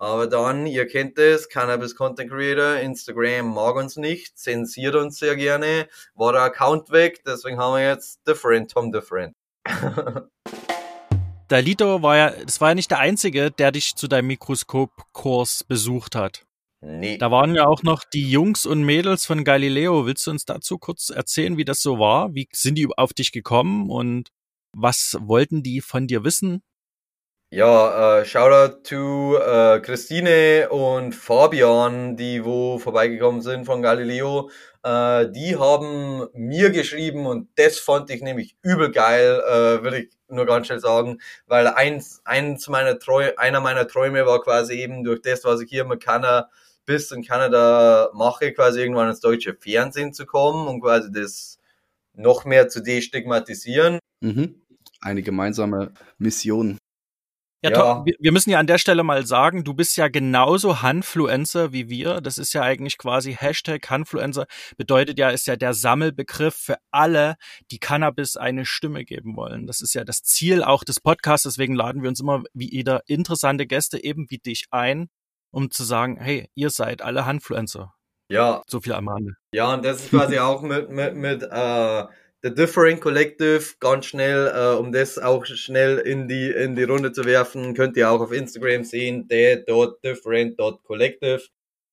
aber 0.03 0.27
dann, 0.27 0.65
ihr 0.65 0.85
kennt 0.85 1.17
es, 1.17 1.47
Cannabis 1.47 1.95
Content 1.95 2.29
Creator, 2.29 2.75
Instagram 2.75 3.53
mag 3.53 3.77
uns 3.77 3.95
nicht, 3.95 4.37
zensiert 4.37 4.95
uns 4.95 5.17
sehr 5.17 5.37
gerne, 5.37 5.87
war 6.13 6.33
der 6.33 6.41
Account 6.41 6.91
weg, 6.91 7.21
deswegen 7.25 7.57
haben 7.57 7.75
wir 7.75 7.87
jetzt 7.87 8.19
Different 8.27 8.69
Tom 8.69 8.91
Different. 8.91 9.33
der 11.49 11.61
Lito 11.61 12.01
war 12.01 12.17
ja, 12.17 12.31
das 12.31 12.59
war 12.59 12.71
ja 12.71 12.75
nicht 12.75 12.91
der 12.91 12.99
einzige, 12.99 13.49
der 13.49 13.71
dich 13.71 13.95
zu 13.95 14.09
deinem 14.09 14.27
Mikroskopkurs 14.27 15.63
besucht 15.63 16.15
hat. 16.15 16.43
Nee. 16.85 17.17
Da 17.17 17.31
waren 17.31 17.55
ja 17.55 17.65
auch 17.65 17.81
noch 17.83 18.03
die 18.03 18.29
Jungs 18.29 18.65
und 18.65 18.83
Mädels 18.83 19.25
von 19.25 19.45
Galileo. 19.45 20.05
Willst 20.05 20.27
du 20.27 20.31
uns 20.31 20.43
dazu 20.43 20.77
kurz 20.77 21.09
erzählen, 21.09 21.55
wie 21.55 21.63
das 21.63 21.81
so 21.81 21.97
war? 21.97 22.35
Wie 22.35 22.49
sind 22.51 22.75
die 22.75 22.89
auf 22.97 23.13
dich 23.13 23.31
gekommen 23.31 23.89
und 23.89 24.29
was 24.75 25.15
wollten 25.21 25.63
die 25.63 25.79
von 25.79 26.07
dir 26.07 26.25
wissen? 26.25 26.61
Ja, 27.51 28.19
äh, 28.19 28.25
Shoutout 28.25 28.81
to 28.83 29.37
äh, 29.37 29.79
Christine 29.79 30.69
und 30.71 31.13
Fabian, 31.13 32.17
die 32.17 32.43
wo 32.43 32.79
vorbeigekommen 32.79 33.41
sind 33.41 33.65
von 33.65 33.81
Galileo. 33.81 34.49
Äh, 34.83 35.29
die 35.29 35.55
haben 35.55 36.27
mir 36.33 36.71
geschrieben 36.71 37.27
und 37.27 37.47
das 37.55 37.79
fand 37.79 38.09
ich 38.09 38.21
nämlich 38.23 38.57
übel 38.61 38.91
geil, 38.91 39.41
äh, 39.47 39.83
würde 39.83 39.99
ich 39.99 40.09
nur 40.27 40.45
ganz 40.47 40.67
schnell 40.67 40.79
sagen, 40.79 41.19
weil 41.45 41.67
eins, 41.67 42.21
eins 42.25 42.67
meiner 42.67 42.99
Treu 42.99 43.31
einer 43.37 43.61
meiner 43.61 43.87
Träume 43.87 44.25
war 44.25 44.41
quasi 44.41 44.73
eben 44.73 45.03
durch 45.03 45.21
das, 45.21 45.45
was 45.45 45.61
ich 45.61 45.69
hier 45.69 45.85
mit 45.85 46.03
Kanada 46.03 46.49
bis 46.85 47.11
in 47.11 47.23
Kanada 47.23 48.09
mache, 48.13 48.51
quasi 48.53 48.81
irgendwann 48.81 49.09
ins 49.09 49.19
deutsche 49.19 49.55
Fernsehen 49.55 50.13
zu 50.13 50.25
kommen 50.25 50.67
und 50.67 50.81
quasi 50.81 51.11
das 51.11 51.59
noch 52.13 52.45
mehr 52.45 52.69
zu 52.69 52.81
destigmatisieren. 52.81 53.99
Mhm. 54.21 54.61
Eine 55.01 55.21
gemeinsame 55.21 55.93
Mission. 56.17 56.77
Ja, 57.63 57.71
ja. 57.71 57.77
Tom, 57.77 58.05
wir 58.05 58.31
müssen 58.33 58.49
ja 58.49 58.59
an 58.59 58.67
der 58.67 58.77
Stelle 58.77 59.03
mal 59.03 59.25
sagen, 59.25 59.63
du 59.63 59.73
bist 59.73 59.95
ja 59.95 60.09
genauso 60.09 60.81
Hanfluencer 60.81 61.71
wie 61.71 61.87
wir. 61.87 62.19
Das 62.19 62.37
ist 62.37 62.51
ja 62.51 62.61
eigentlich 62.61 62.97
quasi 62.97 63.33
Hashtag 63.33 63.89
Hanfluencer. 63.89 64.47
Bedeutet 64.75 65.17
ja, 65.17 65.29
ist 65.29 65.47
ja 65.47 65.55
der 65.55 65.73
Sammelbegriff 65.73 66.55
für 66.55 66.75
alle, 66.91 67.35
die 67.71 67.79
Cannabis 67.79 68.35
eine 68.35 68.65
Stimme 68.65 69.05
geben 69.05 69.37
wollen. 69.37 69.65
Das 69.65 69.79
ist 69.79 69.93
ja 69.93 70.03
das 70.03 70.23
Ziel 70.23 70.61
auch 70.61 70.83
des 70.83 70.99
Podcasts. 70.99 71.43
Deswegen 71.43 71.73
laden 71.73 72.01
wir 72.01 72.09
uns 72.09 72.19
immer 72.19 72.43
wie 72.53 72.69
jeder 72.69 73.01
interessante 73.07 73.65
Gäste 73.65 74.03
eben 74.03 74.29
wie 74.29 74.39
dich 74.39 74.65
ein, 74.71 75.07
um 75.53 75.71
zu 75.71 75.83
sagen, 75.83 76.17
hey, 76.19 76.49
ihr 76.55 76.71
seid 76.71 77.01
alle 77.01 77.25
Hanfluencer. 77.25 77.93
Ja. 78.29 78.63
So 78.67 78.81
viel 78.81 78.93
am 78.93 79.07
Rande. 79.07 79.35
Ja, 79.53 79.73
und 79.73 79.85
das 79.85 80.03
ist 80.03 80.09
quasi 80.09 80.39
auch 80.39 80.63
mit, 80.63 80.89
mit, 80.89 81.15
mit, 81.15 81.43
äh, 81.43 82.03
The 82.45 82.53
Differing 82.53 82.99
Collective, 82.99 83.63
ganz 83.79 84.07
schnell, 84.07 84.51
äh, 84.53 84.75
um 84.77 84.91
das 84.91 85.17
auch 85.17 85.45
schnell 85.45 85.99
in 85.99 86.27
die, 86.27 86.49
in 86.49 86.75
die 86.75 86.83
Runde 86.83 87.13
zu 87.13 87.23
werfen, 87.23 87.73
könnt 87.73 87.95
ihr 87.95 88.09
auch 88.09 88.19
auf 88.19 88.33
Instagram 88.33 88.83
sehen, 88.83 89.29
the.different.collective. 89.29 91.41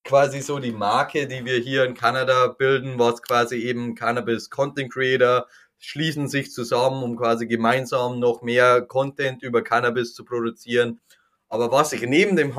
Quasi 0.02 0.40
so 0.40 0.59
die 0.59 0.73
Marke, 0.73 1.29
die 1.29 1.45
wir 1.45 1.59
hier 1.59 1.85
in 1.85 1.95
Kanada 1.95 2.49
bilden, 2.49 2.99
was 2.99 3.23
quasi 3.23 3.59
eben 3.59 3.95
Cannabis 3.95 4.50
Content 4.50 4.93
Creator 4.93 5.47
schließen 5.79 6.26
sich 6.26 6.50
zusammen, 6.50 7.05
um 7.05 7.17
quasi 7.17 7.47
gemeinsam 7.47 8.19
noch 8.19 8.43
mehr 8.43 8.83
Content 8.83 9.43
über 9.43 9.62
Cannabis 9.62 10.14
zu 10.14 10.25
produzieren. 10.25 10.99
Aber 11.49 11.71
was 11.71 11.93
ich 11.93 12.02
neben 12.02 12.35
dem 12.35 12.57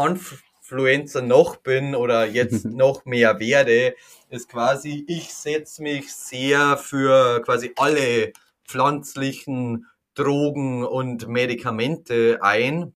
Hanffluencer 0.71 1.21
noch 1.21 1.57
bin 1.57 1.95
oder 1.95 2.25
jetzt 2.25 2.65
noch 2.65 3.05
mehr 3.05 3.39
werde, 3.39 3.95
ist 4.29 4.49
quasi, 4.49 5.05
ich 5.07 5.33
setze 5.33 5.83
mich 5.83 6.13
sehr 6.13 6.77
für 6.77 7.41
quasi 7.41 7.73
alle 7.75 8.31
pflanzlichen 8.65 9.87
Drogen 10.15 10.83
und 10.85 11.27
Medikamente 11.27 12.39
ein. 12.41 12.93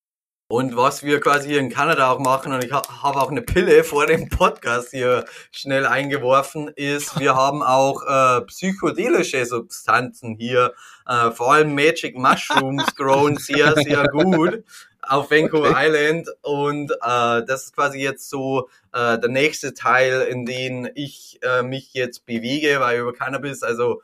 Und 0.48 0.78
was 0.78 1.02
wir 1.02 1.20
quasi 1.22 1.50
hier 1.50 1.60
in 1.60 1.72
Kanada 1.72 2.12
auch 2.12 2.20
machen, 2.20 2.54
und 2.54 2.64
ich 2.64 2.72
habe 2.72 2.88
auch 3.20 3.32
eine 3.32 3.42
Pille 3.42 3.84
vor 3.84 4.06
dem 4.06 4.30
Podcast 4.30 4.92
hier 4.92 5.26
schnell 5.52 5.86
eingeworfen, 5.86 6.70
ist, 6.70 7.20
wir 7.20 7.36
haben 7.36 7.64
auch 7.64 8.04
äh, 8.08 8.42
psychedelische 8.46 9.46
Substanzen 9.46 10.36
hier, 10.36 10.74
äh, 11.08 11.32
vor 11.32 11.54
allem 11.54 11.74
Magic 11.74 12.16
Mushrooms 12.16 12.96
grown 12.96 13.38
sehr, 13.38 13.74
sehr 13.76 14.08
gut 14.08 14.64
auf 15.08 15.32
Vancouver 15.32 15.74
Island 15.76 16.28
und 16.42 16.92
äh, 16.92 17.46
das 17.46 17.66
ist 17.66 17.76
quasi 17.76 18.00
jetzt 18.00 18.30
so 18.30 18.70
äh, 18.94 19.20
der 19.20 19.30
nächste 19.30 19.74
Teil, 19.74 20.22
in 20.22 20.46
den 20.46 20.90
ich 20.96 21.40
äh, 21.42 21.62
mich 21.64 21.94
jetzt 21.94 22.26
bewege, 22.26 22.80
weil 22.80 23.00
über 23.00 23.14
Cannabis, 23.14 23.64
also 23.64 24.02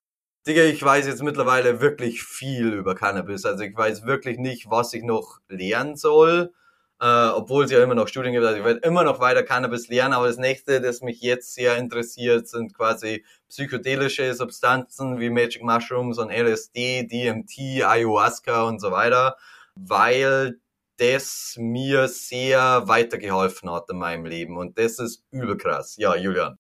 Digga, 0.48 0.64
ich 0.64 0.82
weiß 0.82 1.06
jetzt 1.08 1.22
mittlerweile 1.22 1.82
wirklich 1.82 2.24
viel 2.24 2.74
über 2.74 2.96
Cannabis, 2.96 3.46
also 3.46 3.64
ich 3.64 3.76
weiß 3.76 4.06
wirklich 4.06 4.38
nicht, 4.38 4.70
was 4.70 4.94
ich 4.94 5.04
noch 5.04 5.40
lernen 5.50 5.96
soll, 5.98 6.52
äh, 7.00 7.28
obwohl 7.30 7.66
es 7.66 7.72
ja 7.72 7.84
immer 7.84 7.96
noch 7.96 8.08
Studien 8.08 8.34
gibt, 8.34 8.46
also 8.46 8.58
ich 8.58 8.64
werde 8.64 8.80
immer 8.82 9.04
noch 9.04 9.20
weiter 9.20 9.44
Cannabis 9.44 9.88
lernen, 9.90 10.14
aber 10.14 10.28
das 10.28 10.38
nächste, 10.38 10.82
das 10.82 11.02
mich 11.02 11.22
jetzt 11.22 11.54
sehr 11.56 11.78
interessiert, 11.78 12.48
sind 12.48 12.74
quasi 12.76 13.26
psychedelische 13.50 14.34
Substanzen 14.34 15.20
wie 15.20 15.30
Magic 15.30 15.64
Mushrooms 15.64 16.20
und 16.20 16.32
LSD, 16.32 17.08
DMT, 17.08 17.84
Ayahuasca 17.84 18.64
und 18.64 18.80
so 18.80 18.92
weiter, 18.92 19.36
weil 19.76 20.61
das 21.02 21.56
mir 21.58 22.08
sehr 22.08 22.84
weitergeholfen 22.88 23.72
hat 23.72 23.90
in 23.90 23.98
meinem 23.98 24.26
Leben. 24.26 24.58
Und 24.58 24.78
das 24.78 25.00
ist 25.00 25.24
übel 25.32 25.58
krass. 25.58 25.96
Ja, 25.98 26.16
Julian. 26.16 26.60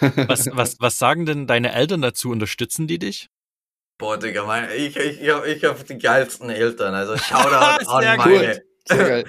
Was, 0.00 0.48
was, 0.52 0.80
was 0.80 0.98
sagen 0.98 1.24
denn 1.24 1.46
deine 1.46 1.72
Eltern 1.72 2.02
dazu? 2.02 2.30
Unterstützen 2.30 2.88
die 2.88 2.98
dich? 2.98 3.28
Boah, 3.98 4.18
Digga, 4.18 4.44
mein, 4.44 4.68
ich, 4.76 4.96
ich, 4.96 5.22
ich 5.22 5.30
habe 5.30 5.48
ich 5.48 5.64
hab 5.64 5.86
die 5.86 5.98
geilsten 5.98 6.50
Eltern. 6.50 6.94
Also 6.94 7.16
Shoutout 7.16 7.88
an 7.90 8.16
meine. 8.16 8.62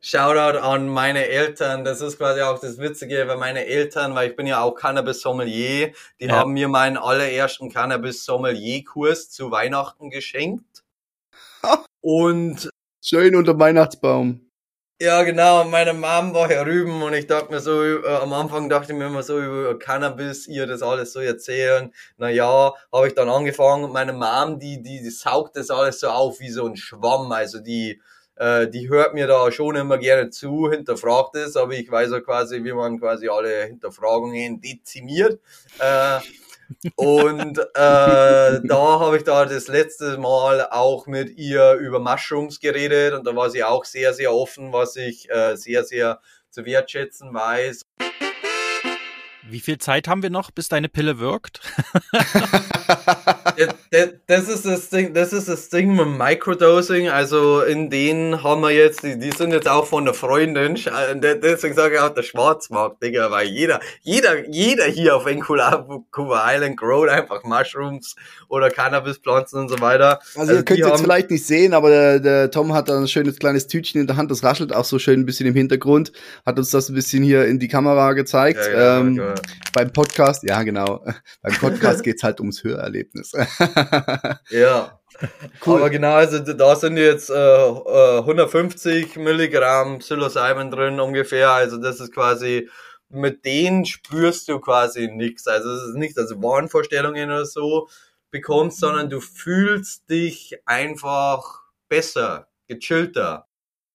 Shoutout 0.00 0.58
an 0.58 0.88
meine 0.88 1.28
Eltern. 1.28 1.84
Das 1.84 2.00
ist 2.00 2.18
quasi 2.18 2.40
auch 2.40 2.58
das 2.58 2.78
Witzige, 2.78 3.28
weil 3.28 3.36
meine 3.36 3.66
Eltern, 3.66 4.16
weil 4.16 4.30
ich 4.30 4.36
bin 4.36 4.48
ja 4.48 4.60
auch 4.60 4.74
Cannabis-Sommelier, 4.74 5.92
die 6.20 6.26
ja. 6.26 6.32
haben 6.32 6.54
mir 6.54 6.66
meinen 6.66 6.96
allerersten 6.96 7.70
Cannabis-Sommelier-Kurs 7.70 9.30
zu 9.30 9.52
Weihnachten 9.52 10.10
geschenkt. 10.10 10.82
Und 12.00 12.71
schön 13.02 13.36
unter 13.36 13.58
Weihnachtsbaum. 13.58 14.40
Ja, 15.00 15.24
genau. 15.24 15.64
Meine 15.64 15.94
Mom 15.94 16.32
war 16.32 16.48
ja 16.52 16.62
rüben 16.62 17.02
und 17.02 17.12
ich 17.12 17.26
dachte 17.26 17.52
mir 17.52 17.58
so, 17.58 17.82
äh, 17.82 18.06
am 18.06 18.32
Anfang 18.32 18.68
dachte 18.68 18.92
ich 18.92 18.98
mir 18.98 19.06
immer 19.06 19.24
so 19.24 19.36
über 19.40 19.76
Cannabis, 19.76 20.46
ihr 20.46 20.64
das 20.68 20.80
alles 20.80 21.12
so 21.12 21.18
erzählen. 21.18 21.92
Naja, 22.18 22.72
habe 22.92 23.08
ich 23.08 23.14
dann 23.14 23.28
angefangen 23.28 23.82
und 23.82 23.92
meine 23.92 24.12
Mom, 24.12 24.60
die, 24.60 24.80
die, 24.80 25.02
die 25.02 25.10
saugt 25.10 25.56
das 25.56 25.70
alles 25.70 25.98
so 25.98 26.08
auf 26.08 26.38
wie 26.38 26.50
so 26.50 26.66
ein 26.66 26.76
Schwamm. 26.76 27.32
Also 27.32 27.58
die, 27.58 28.00
äh, 28.36 28.68
die 28.68 28.88
hört 28.88 29.14
mir 29.14 29.26
da 29.26 29.50
schon 29.50 29.74
immer 29.74 29.98
gerne 29.98 30.30
zu, 30.30 30.70
hinterfragt 30.70 31.34
es, 31.34 31.56
aber 31.56 31.72
ich 31.72 31.90
weiß 31.90 32.12
ja 32.12 32.20
quasi, 32.20 32.62
wie 32.62 32.72
man 32.72 33.00
quasi 33.00 33.28
alle 33.28 33.64
Hinterfragungen 33.64 34.60
dezimiert. 34.60 35.40
Äh, 35.80 36.20
und 36.96 37.58
äh, 37.58 37.62
da 37.74 38.60
habe 38.70 39.16
ich 39.16 39.24
da 39.24 39.44
das 39.44 39.68
letzte 39.68 40.18
Mal 40.18 40.66
auch 40.70 41.06
mit 41.06 41.36
ihr 41.36 41.74
über 41.74 42.00
Mushrooms 42.00 42.60
geredet 42.60 43.14
und 43.14 43.26
da 43.26 43.34
war 43.34 43.50
sie 43.50 43.64
auch 43.64 43.84
sehr, 43.84 44.14
sehr 44.14 44.32
offen, 44.34 44.72
was 44.72 44.96
ich 44.96 45.30
äh, 45.30 45.56
sehr, 45.56 45.84
sehr 45.84 46.20
zu 46.50 46.64
wertschätzen 46.64 47.32
weiß. 47.32 47.82
Wie 49.52 49.60
viel 49.60 49.76
Zeit 49.76 50.08
haben 50.08 50.22
wir 50.22 50.30
noch, 50.30 50.50
bis 50.50 50.68
deine 50.68 50.88
Pille 50.88 51.18
wirkt? 51.18 51.60
das, 54.26 54.48
ist 54.48 54.64
das 54.64 54.88
Ding, 54.88 55.12
das 55.12 55.34
ist 55.34 55.46
das 55.46 55.68
Ding 55.68 55.94
mit 55.94 56.08
Microdosing. 56.08 57.10
Also 57.10 57.60
in 57.60 57.90
denen 57.90 58.42
haben 58.42 58.62
wir 58.62 58.70
jetzt, 58.70 59.02
die, 59.02 59.18
die 59.18 59.30
sind 59.30 59.52
jetzt 59.52 59.68
auch 59.68 59.86
von 59.86 60.06
der 60.06 60.14
Freundin. 60.14 60.76
Äh, 60.76 61.38
deswegen 61.38 61.74
sage 61.74 61.96
ich 61.96 62.00
auch 62.00 62.14
der 62.14 62.22
Schwarzmarkt, 62.22 63.02
Digga, 63.02 63.30
weil 63.30 63.46
jeder, 63.46 63.80
jeder, 64.00 64.48
jeder 64.48 64.84
hier 64.84 65.16
auf 65.16 65.26
Vancouver 65.26 66.42
Island 66.46 66.78
growt 66.78 67.10
einfach 67.10 67.44
Mushrooms 67.44 68.16
oder 68.48 68.70
Cannabispflanzen 68.70 69.60
und 69.60 69.68
so 69.68 69.80
weiter. 69.80 70.20
Also, 70.34 70.40
also 70.40 70.54
ihr 70.54 70.62
könnt 70.62 70.80
es 70.80 70.86
jetzt 70.88 71.02
vielleicht 71.02 71.30
nicht 71.30 71.46
sehen, 71.46 71.74
aber 71.74 71.90
der, 71.90 72.20
der 72.20 72.50
Tom 72.50 72.72
hat 72.72 72.88
da 72.88 72.98
ein 72.98 73.06
schönes 73.06 73.38
kleines 73.38 73.66
Tütchen 73.66 74.00
in 74.00 74.06
der 74.06 74.16
Hand. 74.16 74.30
Das 74.30 74.42
raschelt 74.42 74.74
auch 74.74 74.86
so 74.86 74.98
schön 74.98 75.20
ein 75.20 75.26
bisschen 75.26 75.46
im 75.46 75.54
Hintergrund. 75.54 76.12
Hat 76.46 76.58
uns 76.58 76.70
das 76.70 76.88
ein 76.88 76.94
bisschen 76.94 77.22
hier 77.22 77.44
in 77.44 77.58
die 77.58 77.68
Kamera 77.68 78.14
gezeigt. 78.14 78.60
Ja, 78.66 78.72
ja, 78.72 79.00
ähm, 79.00 79.16
ja. 79.16 79.34
Beim 79.72 79.92
Podcast, 79.92 80.42
ja 80.42 80.62
genau. 80.62 81.04
Beim 81.42 81.54
Podcast 81.54 82.02
geht's 82.04 82.22
halt 82.22 82.40
ums 82.40 82.62
Hörerlebnis. 82.62 83.32
ja. 84.50 84.98
Cool. 85.64 85.78
Aber 85.78 85.90
genau, 85.90 86.14
also 86.14 86.38
da 86.38 86.74
sind 86.76 86.96
jetzt 86.96 87.30
äh, 87.30 87.34
150 87.34 89.16
äh, 89.16 89.18
Milligramm 89.20 89.98
Psilocybin 89.98 90.70
drin 90.70 91.00
ungefähr. 91.00 91.50
Also 91.50 91.76
das 91.76 92.00
ist 92.00 92.12
quasi, 92.12 92.68
mit 93.08 93.44
denen 93.44 93.84
spürst 93.84 94.48
du 94.48 94.58
quasi 94.58 95.08
nichts. 95.08 95.46
Also 95.46 95.70
es 95.70 95.82
ist 95.88 95.96
nicht, 95.96 96.18
also 96.18 96.42
Wahnvorstellungen 96.42 97.30
oder 97.30 97.46
so 97.46 97.88
bekommst, 98.30 98.80
sondern 98.80 99.10
du 99.10 99.20
fühlst 99.20 100.08
dich 100.10 100.58
einfach 100.64 101.62
besser, 101.88 102.48
gechillter. 102.66 103.46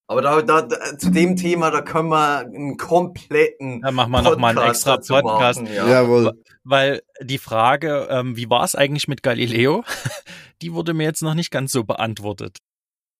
Aber 0.10 0.22
da, 0.22 0.42
da, 0.42 0.70
zu 0.98 1.12
dem 1.12 1.36
Thema, 1.36 1.70
da 1.70 1.82
können 1.82 2.08
wir 2.10 2.40
einen 2.40 2.78
kompletten. 2.78 3.82
Da 3.82 3.92
machen 3.92 4.12
wir 4.12 4.22
nochmal 4.22 4.58
einen 4.58 4.70
extra 4.70 4.98
Podcast. 4.98 5.62
Machen, 5.62 5.74
ja. 5.74 5.88
Jawohl. 5.88 6.32
Weil 6.64 7.02
die 7.22 7.38
Frage, 7.38 8.08
ähm, 8.10 8.38
wie 8.38 8.50
war 8.50 8.64
es 8.64 8.74
eigentlich 8.74 9.10
mit 9.10 9.22
Galileo, 9.22 9.84
die 10.62 10.74
wurde 10.74 10.94
mir 10.94 11.04
jetzt 11.04 11.22
noch 11.22 11.34
nicht 11.34 11.52
ganz 11.52 11.74
so 11.74 11.84
beantwortet. 11.84 12.60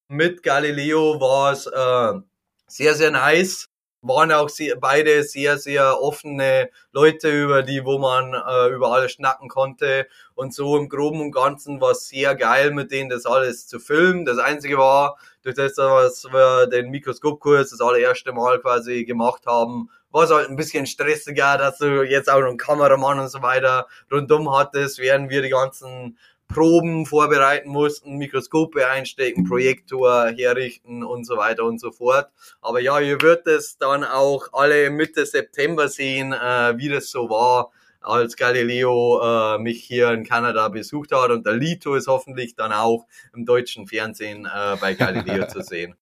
Mit 0.08 0.42
Galileo 0.42 1.20
war 1.20 1.52
es 1.52 1.66
äh, 1.66 2.20
sehr, 2.66 2.94
sehr 2.94 3.10
nice. 3.10 3.68
Waren 4.08 4.32
auch 4.32 4.48
sehr, 4.48 4.76
beide 4.76 5.22
sehr, 5.22 5.58
sehr 5.58 6.00
offene 6.00 6.70
Leute, 6.92 7.30
über 7.30 7.62
die, 7.62 7.84
wo 7.84 7.98
man 7.98 8.34
äh, 8.34 8.68
über 8.68 8.90
alles 8.92 9.12
schnacken 9.12 9.48
konnte. 9.48 10.08
Und 10.34 10.54
so 10.54 10.76
im 10.76 10.88
Groben 10.88 11.20
und 11.20 11.32
Ganzen 11.32 11.80
war 11.80 11.92
es 11.92 12.08
sehr 12.08 12.34
geil, 12.34 12.72
mit 12.72 12.90
denen 12.90 13.10
das 13.10 13.26
alles 13.26 13.66
zu 13.66 13.78
filmen. 13.78 14.24
Das 14.24 14.38
Einzige 14.38 14.78
war, 14.78 15.18
durch 15.42 15.54
das, 15.54 15.76
was 15.76 16.24
wir 16.24 16.66
den 16.66 16.90
Mikroskopkurs 16.90 17.70
das 17.70 17.80
allererste 17.80 18.32
Mal 18.32 18.58
quasi 18.60 19.04
gemacht 19.04 19.46
haben, 19.46 19.90
war 20.10 20.24
es 20.24 20.30
halt 20.30 20.48
ein 20.48 20.56
bisschen 20.56 20.86
stressiger, 20.86 21.58
dass 21.58 21.78
du 21.78 22.02
jetzt 22.02 22.30
auch 22.30 22.40
noch 22.40 22.48
einen 22.48 22.56
Kameramann 22.56 23.20
und 23.20 23.28
so 23.28 23.42
weiter 23.42 23.86
rundum 24.10 24.54
hattest, 24.56 24.98
während 24.98 25.30
wir 25.30 25.42
die 25.42 25.50
ganzen 25.50 26.18
Proben 26.48 27.04
vorbereiten 27.06 27.68
mussten, 27.68 28.16
Mikroskope 28.16 28.88
einstecken, 28.88 29.44
Projektor 29.44 30.28
herrichten 30.28 31.04
und 31.04 31.24
so 31.24 31.36
weiter 31.36 31.64
und 31.64 31.78
so 31.78 31.92
fort. 31.92 32.30
Aber 32.60 32.80
ja, 32.80 32.98
ihr 32.98 33.20
werdet 33.20 33.46
es 33.46 33.76
dann 33.78 34.02
auch 34.02 34.48
alle 34.52 34.90
Mitte 34.90 35.26
September 35.26 35.88
sehen, 35.88 36.32
äh, 36.32 36.76
wie 36.78 36.88
das 36.88 37.10
so 37.10 37.28
war, 37.28 37.70
als 38.00 38.36
Galileo 38.36 39.20
äh, 39.22 39.58
mich 39.58 39.84
hier 39.84 40.10
in 40.10 40.24
Kanada 40.24 40.68
besucht 40.68 41.12
hat. 41.12 41.30
Und 41.30 41.46
der 41.46 41.54
Lito 41.54 41.94
ist 41.94 42.08
hoffentlich 42.08 42.54
dann 42.54 42.72
auch 42.72 43.06
im 43.34 43.44
deutschen 43.44 43.86
Fernsehen 43.86 44.46
äh, 44.46 44.76
bei 44.80 44.94
Galileo 44.94 45.46
zu 45.48 45.62
sehen. 45.62 45.94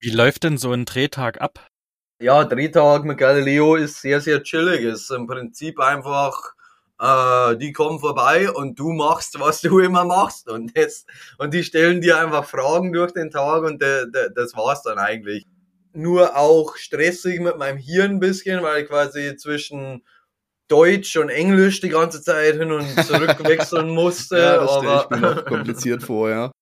Wie 0.00 0.10
läuft 0.10 0.44
denn 0.44 0.58
so 0.58 0.72
ein 0.72 0.84
Drehtag 0.84 1.40
ab? 1.40 1.66
Ja, 2.20 2.44
Drehtag 2.44 3.04
mit 3.04 3.18
Galileo 3.18 3.74
ist 3.74 4.00
sehr, 4.00 4.20
sehr 4.20 4.44
chillig. 4.44 4.82
Ist 4.82 5.10
im 5.10 5.26
Prinzip 5.26 5.80
einfach, 5.80 6.54
äh, 7.02 7.56
die 7.56 7.72
kommen 7.72 7.98
vorbei 7.98 8.50
und 8.50 8.78
du 8.78 8.92
machst, 8.92 9.38
was 9.40 9.60
du 9.60 9.80
immer 9.80 10.04
machst. 10.04 10.48
Und, 10.48 10.76
das, 10.76 11.04
und 11.36 11.52
die 11.52 11.64
stellen 11.64 12.00
dir 12.00 12.18
einfach 12.18 12.44
Fragen 12.44 12.92
durch 12.92 13.12
den 13.12 13.30
Tag 13.30 13.64
und 13.64 13.82
de, 13.82 14.10
de, 14.10 14.30
das 14.34 14.54
war's 14.56 14.82
dann 14.82 14.98
eigentlich. 14.98 15.46
Nur 15.92 16.36
auch 16.36 16.76
stressig 16.76 17.40
mit 17.40 17.58
meinem 17.58 17.76
Hirn 17.76 18.12
ein 18.12 18.20
bisschen, 18.20 18.62
weil 18.62 18.82
ich 18.82 18.88
quasi 18.88 19.36
zwischen 19.36 20.02
Deutsch 20.68 21.16
und 21.16 21.28
Englisch 21.28 21.80
die 21.80 21.90
ganze 21.90 22.22
Zeit 22.22 22.54
hin 22.54 22.70
und 22.70 22.88
zurück 23.04 23.36
wechseln 23.44 23.90
musste. 23.90 24.38
ja, 24.38 24.56
das 24.58 24.70
aber 24.70 25.08
ich 25.10 25.20
mir 25.20 25.34
noch 25.34 25.44
kompliziert 25.44 26.02
vor, 26.04 26.30
ja. 26.30 26.52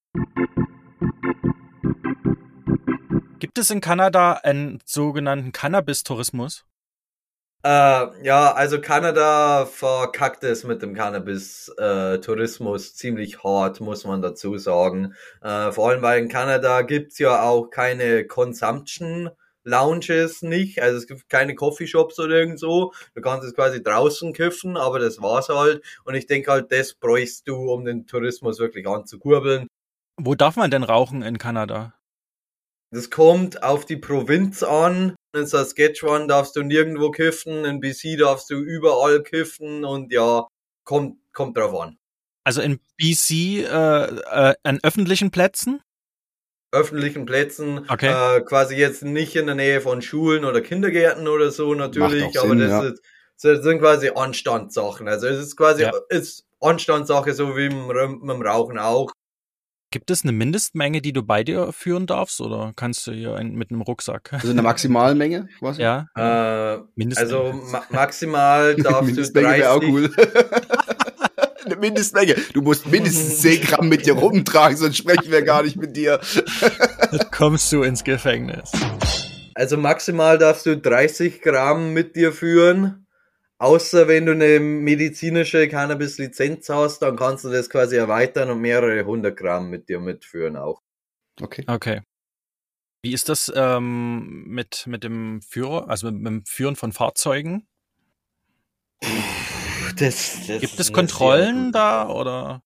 Gibt 3.39 3.59
es 3.59 3.71
in 3.71 3.81
Kanada 3.81 4.33
einen 4.33 4.81
sogenannten 4.85 5.53
Cannabis-Tourismus? 5.53 6.65
Äh, 7.63 8.25
ja, 8.25 8.53
also 8.53 8.81
Kanada 8.81 9.67
verkackt 9.67 10.45
es 10.45 10.65
mit 10.65 10.81
dem 10.81 10.95
Cannabis-Tourismus 10.95 12.91
äh, 12.91 12.95
ziemlich 12.95 13.45
hart, 13.45 13.81
muss 13.81 14.05
man 14.05 14.23
dazu 14.23 14.57
sagen. 14.57 15.15
Äh, 15.43 15.71
vor 15.73 15.91
allem, 15.91 16.01
weil 16.01 16.23
in 16.23 16.29
Kanada 16.29 16.81
gibt's 16.83 17.19
ja 17.19 17.43
auch 17.43 17.69
keine 17.69 18.27
Consumption 18.27 19.31
Lounges 19.63 20.41
nicht, 20.41 20.81
also 20.81 20.97
es 20.97 21.07
gibt 21.07 21.29
keine 21.29 21.55
Coffeeshops 21.55 22.19
oder 22.19 22.35
irgend 22.35 22.59
so. 22.59 22.95
Du 23.15 23.21
kannst 23.21 23.47
es 23.47 23.55
quasi 23.55 23.83
draußen 23.83 24.33
kiffen, 24.33 24.79
aber 24.79 24.99
das 24.99 25.21
war's 25.21 25.51
halt. 25.51 25.85
Und 26.05 26.15
ich 26.15 26.27
denke 26.27 26.51
halt, 26.51 26.73
das 26.73 26.95
bräuchst 26.95 27.47
du, 27.47 27.71
um 27.71 27.85
den 27.85 28.07
Tourismus 28.07 28.59
wirklich 28.59 28.87
anzukurbeln. 28.87 29.67
Wo 30.17 30.35
darf 30.35 30.57
man 30.57 30.71
denn 30.71 30.83
rauchen 30.83 31.23
in 31.23 31.37
Kanada? 31.37 31.93
Das 32.91 33.11
kommt 33.11 33.63
auf 33.63 33.85
die 33.85 33.99
Provinz 33.99 34.63
an. 34.63 35.15
In 35.33 35.47
Saskatchewan 35.47 36.27
darfst 36.27 36.57
du 36.57 36.63
nirgendwo 36.63 37.11
kiffen, 37.11 37.65
in 37.65 37.81
BC 37.81 38.19
darfst 38.19 38.51
du 38.51 38.57
überall 38.57 39.23
kiffen 39.23 39.85
und 39.85 40.13
ja, 40.13 40.47
kommt, 40.85 41.19
kommt 41.33 41.57
drauf 41.57 41.81
an. 41.81 41.99
Also 42.45 42.63
in 42.63 42.81
BC 42.97 43.31
äh, 43.31 43.61
äh, 43.65 44.55
an 44.63 44.81
öffentlichen 44.83 45.31
Plätzen? 45.31 45.81
öffentlichen 46.73 47.27
Plätzen, 47.27 47.87
okay. 47.89 48.37
äh, 48.37 48.41
quasi 48.43 48.77
jetzt 48.77 49.03
nicht 49.03 49.35
in 49.37 49.47
der 49.47 49.55
Nähe 49.55 49.81
von 49.81 50.03
Schulen 50.03 50.45
oder 50.45 50.61
Kindergärten 50.61 51.27
oder 51.27 51.51
so 51.51 51.75
natürlich, 51.75 52.39
aber 52.39 52.51
Sinn, 52.51 52.59
das, 52.59 52.71
ja. 52.71 52.83
ist, 52.85 53.03
das, 53.43 53.63
sind 53.63 53.81
quasi 53.81 54.11
Anstandssachen. 54.15 55.09
Also 55.09 55.27
es 55.27 55.39
ist 55.39 55.57
quasi 55.57 55.83
ja. 55.83 55.93
ist 56.09 56.47
Anstandssache, 56.61 57.35
so 57.35 57.57
wie 57.57 57.71
mit, 57.71 58.23
mit 58.23 58.31
dem 58.31 58.43
Rauchen 58.43 58.79
auch. 58.79 59.11
Gibt 59.93 60.13
es 60.13 60.23
eine 60.23 60.31
Mindestmenge, 60.31 61.03
die 61.03 61.13
du 61.13 61.25
bei 61.25 61.43
dir 61.43 61.73
führen 61.73 62.07
darfst, 62.07 62.41
oder 62.41 62.73
kannst 62.77 63.09
du 63.09 63.13
hier 63.13 63.35
ein, 63.35 63.57
mit 63.57 63.73
einem 63.73 63.83
Rucksack? 63.83 64.33
Also 64.33 64.51
eine 64.51 64.63
Maximalmenge? 64.63 65.49
Was? 65.61 65.79
Ja. 65.79 66.07
Äh, 66.17 67.11
also 67.17 67.53
ma 67.73 67.83
maximal 67.91 68.77
darfst 68.77 69.17
du 69.17 69.23
30. 69.23 69.67
Auch 69.67 69.83
cool. 69.83 70.15
eine 71.65 71.75
Mindestmenge. 71.75 72.37
Du 72.53 72.63
musst 72.63 72.87
mindestens 72.87 73.41
10 73.41 73.63
Gramm 73.63 73.89
mit 73.89 74.07
dir 74.07 74.15
rumtragen, 74.15 74.77
sonst 74.77 74.97
sprechen 74.97 75.33
wir 75.33 75.43
gar 75.43 75.65
nicht 75.65 75.77
mit 75.77 75.97
dir. 75.97 76.21
kommst 77.33 77.73
du 77.73 77.83
ins 77.83 78.05
Gefängnis. 78.05 78.71
Also 79.57 79.77
maximal 79.77 80.39
darfst 80.39 80.67
du 80.67 80.79
30 80.79 81.43
Gramm 81.43 81.93
mit 81.93 82.15
dir 82.15 82.33
führen. 82.33 83.00
Außer 83.61 84.09
wenn 84.09 84.25
du 84.25 84.33
eine 84.33 84.59
medizinische 84.59 85.69
Cannabis-Lizenz 85.69 86.71
hast, 86.71 87.01
dann 87.01 87.15
kannst 87.15 87.45
du 87.45 87.51
das 87.51 87.69
quasi 87.69 87.95
erweitern 87.95 88.49
und 88.49 88.63
mehrere 88.63 89.05
hundert 89.05 89.37
Gramm 89.37 89.69
mit 89.69 89.91
dir 89.91 90.01
mitführen 90.01 90.57
auch. 90.57 90.81
Okay. 91.43 91.65
Okay. 91.67 92.01
Wie 93.03 93.13
ist 93.13 93.29
das 93.29 93.53
ähm, 93.55 94.45
mit, 94.47 94.87
mit 94.87 95.05
dem 95.05 95.43
Führer, 95.43 95.91
also 95.91 96.11
mit, 96.11 96.23
mit 96.23 96.27
dem 96.27 96.45
Führen 96.47 96.75
von 96.75 96.93
Fahrzeugen? 96.93 97.69
das, 99.97 100.47
das 100.47 100.61
Gibt 100.63 100.81
es 100.81 100.91
Kontrollen 100.91 101.71
da 101.71 102.09
oder? 102.09 102.63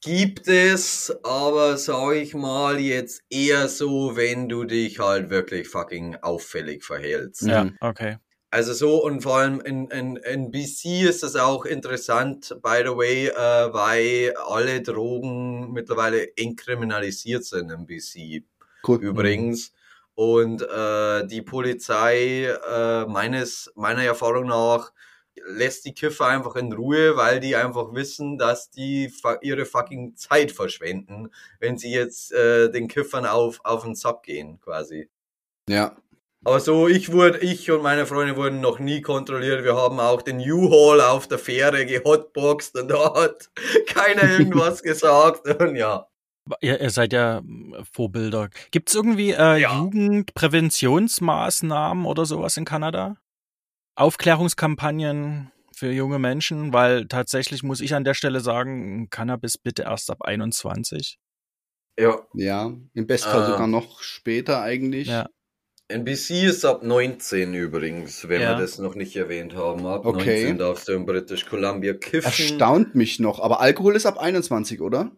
Gibt 0.00 0.46
es, 0.46 1.12
aber 1.24 1.76
sag 1.76 2.14
ich 2.14 2.34
mal 2.34 2.78
jetzt 2.78 3.22
eher 3.30 3.68
so, 3.68 4.14
wenn 4.14 4.48
du 4.48 4.62
dich 4.62 5.00
halt 5.00 5.30
wirklich 5.30 5.68
fucking 5.68 6.16
auffällig 6.22 6.84
verhältst. 6.84 7.42
Ja, 7.42 7.68
okay. 7.80 8.18
Also 8.52 8.74
so 8.74 9.02
und 9.02 9.22
vor 9.22 9.38
allem 9.38 9.62
in, 9.62 9.86
in, 9.88 10.16
in 10.16 10.50
BC 10.50 11.08
ist 11.08 11.22
das 11.22 11.36
auch 11.36 11.64
interessant, 11.64 12.54
by 12.62 12.82
the 12.84 12.94
way, 12.94 13.28
äh, 13.28 13.72
weil 13.72 14.34
alle 14.46 14.82
Drogen 14.82 15.72
mittlerweile 15.72 16.36
entkriminalisiert 16.36 17.46
sind 17.46 17.70
in 17.70 17.86
BC. 17.86 18.44
Cool. 18.86 18.98
Übrigens. 19.02 19.72
Und 20.14 20.60
äh, 20.60 21.26
die 21.26 21.40
Polizei 21.40 22.44
äh, 22.44 23.06
meines 23.06 23.72
meiner 23.74 24.02
Erfahrung 24.02 24.48
nach 24.48 24.92
lässt 25.46 25.86
die 25.86 25.94
Kiffer 25.94 26.26
einfach 26.26 26.54
in 26.56 26.74
Ruhe, 26.74 27.16
weil 27.16 27.40
die 27.40 27.56
einfach 27.56 27.94
wissen, 27.94 28.36
dass 28.36 28.70
die 28.70 29.10
ihre 29.40 29.64
fucking 29.64 30.14
Zeit 30.16 30.52
verschwenden, 30.52 31.30
wenn 31.58 31.78
sie 31.78 31.90
jetzt 31.90 32.32
äh, 32.32 32.70
den 32.70 32.86
Kiffern 32.86 33.24
auf 33.24 33.60
auf 33.64 33.84
den 33.84 33.94
Sack 33.94 34.24
gehen, 34.24 34.60
quasi. 34.60 35.08
Ja, 35.70 35.96
aber 36.44 36.58
so, 36.58 36.88
ich 36.88 37.12
wurde, 37.12 37.38
ich 37.38 37.70
und 37.70 37.82
meine 37.82 38.04
Freunde 38.04 38.34
wurden 38.36 38.60
noch 38.60 38.80
nie 38.80 39.00
kontrolliert. 39.00 39.62
Wir 39.62 39.76
haben 39.76 40.00
auch 40.00 40.22
den 40.22 40.38
U-Haul 40.38 41.00
auf 41.00 41.28
der 41.28 41.38
Fähre 41.38 41.86
gehotboxt 41.86 42.76
und 42.78 42.88
da 42.88 43.14
hat 43.14 43.52
keiner 43.86 44.24
irgendwas 44.24 44.82
gesagt 44.82 45.46
und 45.60 45.76
ja. 45.76 46.08
Ihr, 46.60 46.80
ihr 46.80 46.90
seid 46.90 47.12
ja 47.12 47.38
hm, 47.38 47.76
Vorbilder. 47.92 48.50
Gibt 48.72 48.88
es 48.88 48.96
irgendwie 48.96 49.30
äh, 49.30 49.60
ja. 49.60 49.78
Jugendpräventionsmaßnahmen 49.78 52.04
oder 52.04 52.26
sowas 52.26 52.56
in 52.56 52.64
Kanada? 52.64 53.18
Aufklärungskampagnen 53.94 55.52
für 55.76 55.92
junge 55.92 56.18
Menschen? 56.18 56.72
Weil 56.72 57.06
tatsächlich 57.06 57.62
muss 57.62 57.80
ich 57.80 57.94
an 57.94 58.02
der 58.02 58.14
Stelle 58.14 58.40
sagen, 58.40 59.10
Cannabis 59.10 59.58
bitte 59.58 59.82
erst 59.82 60.10
ab 60.10 60.22
21. 60.22 61.20
Ja. 61.96 62.26
Ja, 62.34 62.72
im 62.94 63.06
Bestfall 63.06 63.44
äh, 63.44 63.46
sogar 63.46 63.68
noch 63.68 64.02
später 64.02 64.62
eigentlich. 64.62 65.06
Ja. 65.06 65.28
NBC 65.92 66.44
ist 66.44 66.64
ab 66.64 66.82
19 66.82 67.54
übrigens, 67.54 68.28
wenn 68.28 68.40
ja. 68.40 68.50
wir 68.50 68.60
das 68.60 68.78
noch 68.78 68.94
nicht 68.94 69.14
erwähnt 69.16 69.54
haben. 69.54 69.86
Ab 69.86 70.06
okay. 70.06 70.44
19 70.44 70.58
darfst 70.58 70.88
du 70.88 70.92
in 70.92 71.06
British 71.06 71.46
Columbia 71.46 71.94
kiffen. 71.94 72.26
Erstaunt 72.26 72.94
mich 72.94 73.20
noch, 73.20 73.40
aber 73.40 73.60
Alkohol 73.60 73.96
ist 73.96 74.06
ab 74.06 74.18
21, 74.18 74.80
oder? 74.80 75.12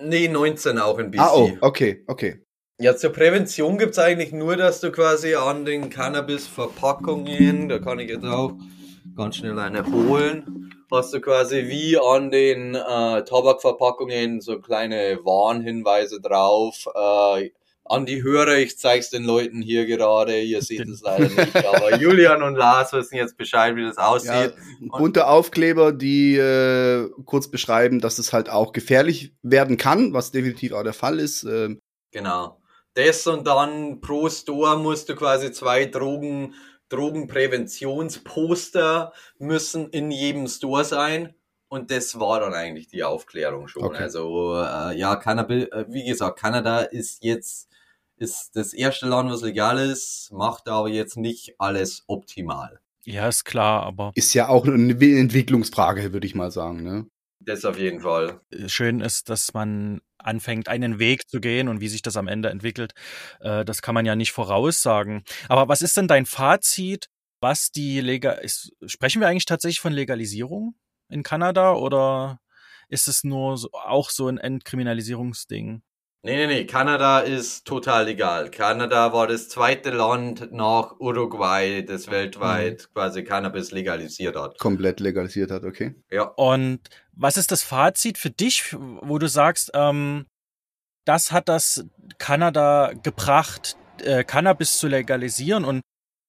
Nee, 0.00 0.28
19 0.28 0.78
auch 0.78 0.98
in 0.98 1.10
BC. 1.10 1.20
Ah, 1.20 1.32
oh, 1.34 1.50
okay, 1.60 2.04
okay. 2.06 2.44
Ja, 2.80 2.96
zur 2.96 3.10
Prävention 3.10 3.78
gibt 3.78 3.92
es 3.92 3.98
eigentlich 3.98 4.32
nur, 4.32 4.56
dass 4.56 4.80
du 4.80 4.90
quasi 4.90 5.34
an 5.36 5.64
den 5.64 5.90
Cannabis-Verpackungen, 5.90 7.68
da 7.68 7.78
kann 7.78 8.00
ich 8.00 8.10
jetzt 8.10 8.24
auch 8.24 8.54
ganz 9.16 9.36
schnell 9.36 9.58
eine 9.60 9.86
holen, 9.86 10.72
hast 10.90 11.14
du 11.14 11.20
quasi 11.20 11.68
wie 11.68 11.96
an 11.98 12.30
den 12.30 12.74
äh, 12.74 13.24
Tabakverpackungen 13.24 14.40
so 14.40 14.60
kleine 14.60 15.20
Warnhinweise 15.22 16.20
drauf, 16.20 16.88
äh, 16.94 17.50
an 17.86 18.06
die 18.06 18.22
Hörer, 18.22 18.56
ich 18.56 18.78
zeig's 18.78 19.10
den 19.10 19.24
Leuten 19.24 19.60
hier 19.60 19.84
gerade, 19.86 20.40
ihr 20.40 20.62
seht 20.62 20.88
es 20.88 21.02
leider 21.02 21.28
nicht, 21.28 21.56
aber 21.56 21.96
Julian 22.00 22.42
und 22.42 22.54
Lars 22.54 22.92
wissen 22.92 23.16
jetzt 23.16 23.36
Bescheid, 23.36 23.76
wie 23.76 23.84
das 23.84 23.98
aussieht. 23.98 24.30
Ja, 24.30 24.50
bunte 24.80 25.26
Aufkleber, 25.26 25.92
die 25.92 26.36
äh, 26.36 27.10
kurz 27.24 27.48
beschreiben, 27.48 28.00
dass 28.00 28.18
es 28.18 28.32
halt 28.32 28.48
auch 28.48 28.72
gefährlich 28.72 29.34
werden 29.42 29.76
kann, 29.76 30.14
was 30.14 30.30
definitiv 30.30 30.72
auch 30.72 30.82
der 30.82 30.94
Fall 30.94 31.18
ist. 31.18 31.44
Ähm. 31.44 31.80
Genau. 32.10 32.58
Das 32.94 33.26
und 33.26 33.46
dann 33.46 34.00
pro 34.00 34.30
Store 34.30 34.78
musst 34.78 35.08
du 35.08 35.16
quasi 35.16 35.50
zwei 35.52 35.86
Drogen, 35.86 36.54
Drogenpräventionsposter 36.88 39.12
müssen 39.38 39.90
in 39.90 40.12
jedem 40.12 40.46
Store 40.46 40.84
sein. 40.84 41.34
Und 41.68 41.90
das 41.90 42.20
war 42.20 42.38
dann 42.38 42.54
eigentlich 42.54 42.86
die 42.86 43.02
Aufklärung 43.02 43.66
schon. 43.66 43.82
Okay. 43.82 44.04
Also 44.04 44.54
äh, 44.54 44.96
ja, 44.96 45.16
Cannabis, 45.16 45.64
äh, 45.72 45.86
wie 45.88 46.04
gesagt, 46.04 46.38
Kanada 46.38 46.82
ist 46.82 47.24
jetzt 47.24 47.68
ist 48.16 48.50
das 48.54 48.72
erste 48.72 49.06
Land, 49.06 49.30
was 49.30 49.42
legal 49.42 49.78
ist, 49.78 50.30
macht 50.32 50.68
aber 50.68 50.88
jetzt 50.88 51.16
nicht 51.16 51.54
alles 51.58 52.04
optimal. 52.06 52.80
Ja, 53.04 53.28
ist 53.28 53.44
klar, 53.44 53.82
aber. 53.82 54.12
Ist 54.14 54.34
ja 54.34 54.48
auch 54.48 54.64
eine 54.66 54.92
Entwicklungsfrage, 54.92 56.12
würde 56.12 56.26
ich 56.26 56.34
mal 56.34 56.50
sagen, 56.50 56.82
ne? 56.82 57.06
Das 57.40 57.64
auf 57.64 57.78
jeden 57.78 58.00
Fall. 58.00 58.40
Schön 58.66 59.00
ist, 59.00 59.28
dass 59.28 59.52
man 59.52 60.00
anfängt, 60.16 60.68
einen 60.68 60.98
Weg 60.98 61.28
zu 61.28 61.40
gehen 61.40 61.68
und 61.68 61.80
wie 61.80 61.88
sich 61.88 62.00
das 62.00 62.16
am 62.16 62.28
Ende 62.28 62.48
entwickelt, 62.48 62.94
äh, 63.40 63.64
das 63.64 63.82
kann 63.82 63.94
man 63.94 64.06
ja 64.06 64.16
nicht 64.16 64.32
voraussagen. 64.32 65.24
Aber 65.48 65.68
was 65.68 65.82
ist 65.82 65.96
denn 65.98 66.08
dein 66.08 66.24
Fazit, 66.24 67.10
was 67.40 67.70
die 67.70 68.00
Legal 68.00 68.38
ist, 68.42 68.72
sprechen 68.86 69.20
wir 69.20 69.28
eigentlich 69.28 69.44
tatsächlich 69.44 69.80
von 69.80 69.92
Legalisierung 69.92 70.74
in 71.10 71.22
Kanada 71.22 71.74
oder 71.74 72.40
ist 72.88 73.08
es 73.08 73.24
nur 73.24 73.58
so, 73.58 73.68
auch 73.72 74.08
so 74.08 74.28
ein 74.28 74.38
Entkriminalisierungsding? 74.38 75.82
Nee, 76.26 76.36
nee, 76.36 76.46
nee, 76.46 76.64
Kanada 76.64 77.20
ist 77.20 77.66
total 77.66 78.06
legal. 78.06 78.50
Kanada 78.50 79.12
war 79.12 79.26
das 79.26 79.50
zweite 79.50 79.90
Land 79.90 80.52
nach 80.52 80.98
Uruguay, 80.98 81.82
das 81.82 82.10
weltweit 82.10 82.88
mhm. 82.88 82.94
quasi 82.94 83.24
Cannabis 83.24 83.72
legalisiert 83.72 84.34
hat. 84.34 84.58
Komplett 84.58 85.00
legalisiert 85.00 85.50
hat, 85.50 85.64
okay. 85.64 85.94
Ja. 86.10 86.22
Und 86.22 86.80
was 87.12 87.36
ist 87.36 87.52
das 87.52 87.62
Fazit 87.62 88.16
für 88.16 88.30
dich, 88.30 88.74
wo 88.74 89.18
du 89.18 89.28
sagst, 89.28 89.72
ähm, 89.74 90.24
das 91.04 91.30
hat 91.30 91.50
das 91.50 91.84
Kanada 92.16 92.94
gebracht, 93.02 93.76
äh, 94.02 94.24
Cannabis 94.24 94.78
zu 94.78 94.88
legalisieren 94.88 95.66
und 95.66 95.82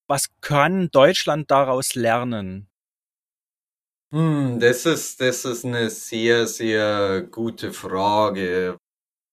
was 0.10 0.28
kann 0.42 0.90
Deutschland 0.92 1.50
daraus 1.52 1.96
lernen? 1.96 2.68
Hm, 4.12 4.60
das 4.60 4.86
ist, 4.86 5.22
das 5.22 5.46
ist 5.46 5.64
eine 5.64 5.90
sehr, 5.90 6.48
sehr 6.48 7.22
gute 7.22 7.72
Frage 7.72 8.78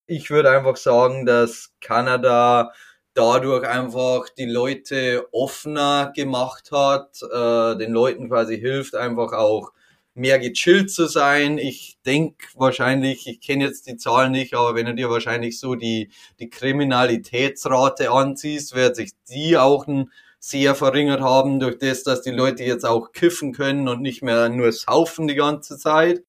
ich 0.06 0.30
würde 0.30 0.50
einfach 0.50 0.76
sagen, 0.76 1.26
dass 1.26 1.72
Kanada 1.80 2.72
dadurch 3.14 3.66
einfach 3.66 4.28
die 4.30 4.46
Leute 4.46 5.26
offener 5.32 6.12
gemacht 6.14 6.70
hat, 6.72 7.20
äh, 7.22 7.76
den 7.76 7.92
Leuten 7.92 8.28
quasi 8.28 8.58
hilft, 8.58 8.94
einfach 8.94 9.32
auch 9.32 9.72
mehr 10.14 10.38
gechillt 10.38 10.90
zu 10.90 11.06
sein. 11.06 11.58
Ich 11.58 11.98
denke 12.04 12.46
wahrscheinlich, 12.54 13.26
ich 13.26 13.40
kenne 13.40 13.64
jetzt 13.64 13.86
die 13.86 13.96
Zahlen 13.96 14.32
nicht, 14.32 14.54
aber 14.54 14.74
wenn 14.74 14.86
du 14.86 14.94
dir 14.94 15.10
wahrscheinlich 15.10 15.58
so 15.58 15.74
die, 15.74 16.10
die 16.38 16.50
Kriminalitätsrate 16.50 18.10
anziehst, 18.10 18.74
wird 18.74 18.96
sich 18.96 19.10
die 19.28 19.56
auch 19.56 19.86
ein 19.86 20.10
sehr 20.38 20.74
verringert 20.74 21.20
haben 21.20 21.60
durch 21.60 21.78
das, 21.78 22.02
dass 22.02 22.22
die 22.22 22.30
Leute 22.30 22.64
jetzt 22.64 22.84
auch 22.84 23.12
kiffen 23.12 23.52
können 23.52 23.88
und 23.88 24.02
nicht 24.02 24.22
mehr 24.22 24.48
nur 24.48 24.72
saufen 24.72 25.28
die 25.28 25.36
ganze 25.36 25.78
Zeit. 25.78 26.24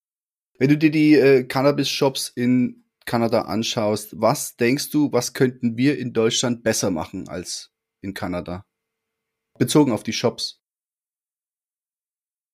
Wenn 0.60 0.70
du 0.70 0.78
dir 0.78 0.92
die 0.92 1.16
äh, 1.16 1.44
Cannabis-Shops 1.44 2.32
in 2.36 2.83
Kanada 3.06 3.44
anschaust, 3.44 4.20
was 4.20 4.56
denkst 4.56 4.90
du, 4.90 5.12
was 5.12 5.34
könnten 5.34 5.78
wir 5.78 5.98
in 5.98 6.14
Deutschland 6.14 6.64
besser 6.64 6.92
machen 6.92 7.28
als 7.28 7.72
in 8.02 8.14
Kanada? 8.14 8.66
Bezogen 9.58 9.92
auf 9.92 10.04
die 10.04 10.14
Shops. 10.14 10.62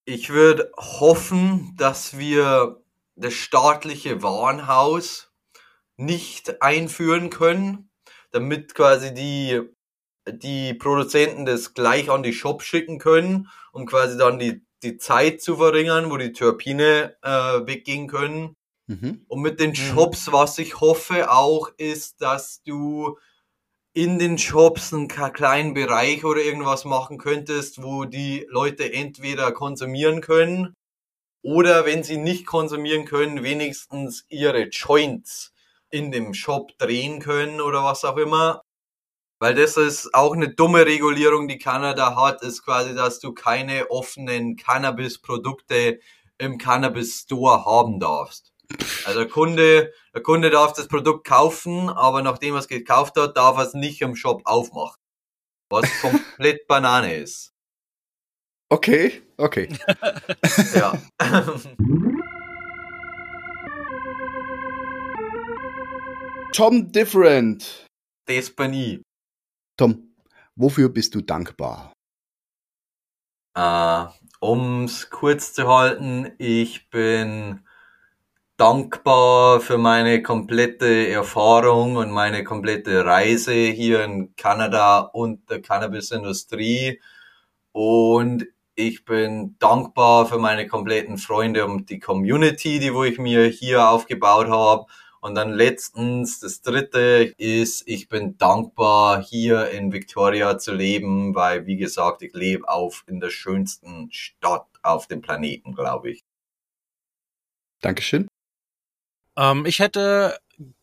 Ich 0.06 0.30
würde 0.30 0.72
hoffen, 0.76 1.76
dass 1.78 2.18
wir 2.18 2.84
das 3.16 3.34
staatliche 3.34 4.24
Warenhaus 4.24 5.32
nicht 5.98 6.62
einführen 6.62 7.30
können, 7.30 7.92
damit 8.32 8.74
quasi 8.74 9.14
die, 9.14 9.62
die 10.28 10.74
Produzenten 10.74 11.46
das 11.46 11.74
gleich 11.74 12.10
an 12.10 12.24
die 12.24 12.34
Shops 12.34 12.66
schicken 12.66 12.98
können, 12.98 13.50
um 13.72 13.86
quasi 13.86 14.18
dann 14.18 14.40
die, 14.40 14.66
die 14.84 14.98
Zeit 14.98 15.42
zu 15.42 15.58
verringern, 15.58 16.10
wo 16.10 16.18
die 16.18 16.32
Terpine 16.32 17.18
äh, 17.22 17.68
weggehen 17.68 18.08
können. 18.08 18.56
Mhm. 18.90 19.24
Und 19.28 19.42
mit 19.42 19.60
den 19.60 19.76
Shops, 19.76 20.28
mhm. 20.28 20.32
was 20.34 20.58
ich 20.58 20.82
hoffe 20.82 21.32
auch, 21.32 21.70
ist, 21.78 22.22
dass 22.22 22.64
du 22.64 23.20
in 23.94 24.18
den 24.18 24.40
Shops 24.40 24.94
einen 24.94 25.08
kleinen 25.08 25.76
Bereich 25.76 26.26
oder 26.26 26.42
irgendwas 26.42 26.86
machen 26.86 27.20
könntest, 27.20 27.84
wo 27.84 28.06
die 28.06 28.48
Leute 28.50 28.92
entweder 28.92 29.52
konsumieren 29.52 30.22
können 30.22 30.74
oder 31.44 31.86
wenn 31.86 32.04
sie 32.04 32.18
nicht 32.18 32.48
konsumieren 32.48 33.06
können, 33.06 33.44
wenigstens 33.44 34.26
ihre 34.28 34.70
Joints 34.70 35.54
in 35.92 36.12
dem 36.12 36.34
Shop 36.34 36.76
drehen 36.80 37.20
können 37.20 37.62
oder 37.62 37.84
was 37.84 38.04
auch 38.06 38.18
immer. 38.18 38.64
Weil 39.40 39.54
das 39.54 39.78
ist 39.78 40.16
auch 40.16 40.34
eine 40.34 40.50
dumme 40.50 40.86
Regulierung, 40.88 41.48
die 41.48 41.60
Kanada 41.60 42.16
hat, 42.16 42.42
ist 42.42 42.64
quasi, 42.66 42.96
dass 42.96 43.20
du 43.20 43.34
keine 43.34 43.92
offenen 43.92 44.56
Cannabis-Produkte 44.58 46.00
im 46.40 46.58
Cannabis 46.58 47.22
Store 47.22 47.66
haben 47.66 48.00
darfst. 48.00 48.49
Also 49.06 49.20
der 49.20 49.30
Kunde, 49.30 49.94
der 50.14 50.22
Kunde 50.22 50.50
darf 50.50 50.74
das 50.74 50.88
Produkt 50.88 51.26
kaufen, 51.26 51.90
aber 51.90 52.22
nachdem 52.22 52.54
er 52.56 52.60
es 52.60 52.68
gekauft 52.68 53.16
hat, 53.18 53.36
darf 53.38 53.58
er 53.58 53.64
es 53.64 53.74
nicht 53.74 54.02
im 54.02 54.16
Shop 54.16 54.42
aufmachen. 54.46 55.00
Was 55.70 55.90
komplett 56.02 56.68
Banane 56.68 57.16
ist. 57.16 57.54
Okay, 58.70 59.24
okay. 59.38 59.68
ja. 60.76 60.94
Tom 66.54 66.92
Different. 66.92 67.88
Das 68.26 68.52
bin 68.52 68.74
ich. 68.74 69.02
Tom, 69.78 70.14
wofür 70.56 70.90
bist 70.90 71.16
du 71.16 71.22
dankbar? 71.22 71.94
Uh, 73.58 74.08
um's 74.40 75.10
kurz 75.10 75.54
zu 75.54 75.68
halten, 75.68 76.32
ich 76.38 76.90
bin 76.90 77.66
dankbar 78.60 79.62
für 79.62 79.78
meine 79.78 80.22
komplette 80.22 81.08
Erfahrung 81.08 81.96
und 81.96 82.12
meine 82.12 82.44
komplette 82.44 83.06
Reise 83.06 83.54
hier 83.54 84.04
in 84.04 84.36
Kanada 84.36 85.00
und 85.00 85.50
der 85.50 85.62
Cannabisindustrie. 85.62 87.00
Und 87.72 88.48
ich 88.76 89.06
bin 89.06 89.56
dankbar 89.60 90.26
für 90.26 90.40
meine 90.40 90.68
kompletten 90.68 91.18
Freunde 91.18 91.66
und 91.66 91.90
die 91.90 92.00
Community, 92.00 92.80
die 92.80 92.94
wo 92.94 93.06
ich 93.06 93.18
mir 93.18 93.46
hier 93.46 93.88
aufgebaut 93.88 94.50
habe. 94.50 94.88
Und 95.22 95.36
dann 95.36 95.52
letztens, 95.52 96.40
das 96.42 96.62
dritte 96.62 97.34
ist, 97.38 97.84
ich 97.88 98.10
bin 98.10 98.38
dankbar, 98.38 99.24
hier 99.24 99.70
in 99.70 99.94
Victoria 99.94 100.58
zu 100.58 100.74
leben, 100.74 101.34
weil, 101.34 101.66
wie 101.66 101.78
gesagt, 101.78 102.22
ich 102.24 102.34
lebe 102.34 102.68
auf 102.68 103.06
in 103.08 103.22
der 103.22 103.30
schönsten 103.30 104.10
Stadt 104.12 104.68
auf 104.82 105.08
dem 105.08 105.22
Planeten, 105.22 105.74
glaube 105.76 106.12
ich. 106.12 106.24
Dankeschön. 107.82 108.28
Ähm, 109.40 109.66
ich 109.66 109.80
hätte 109.80 110.38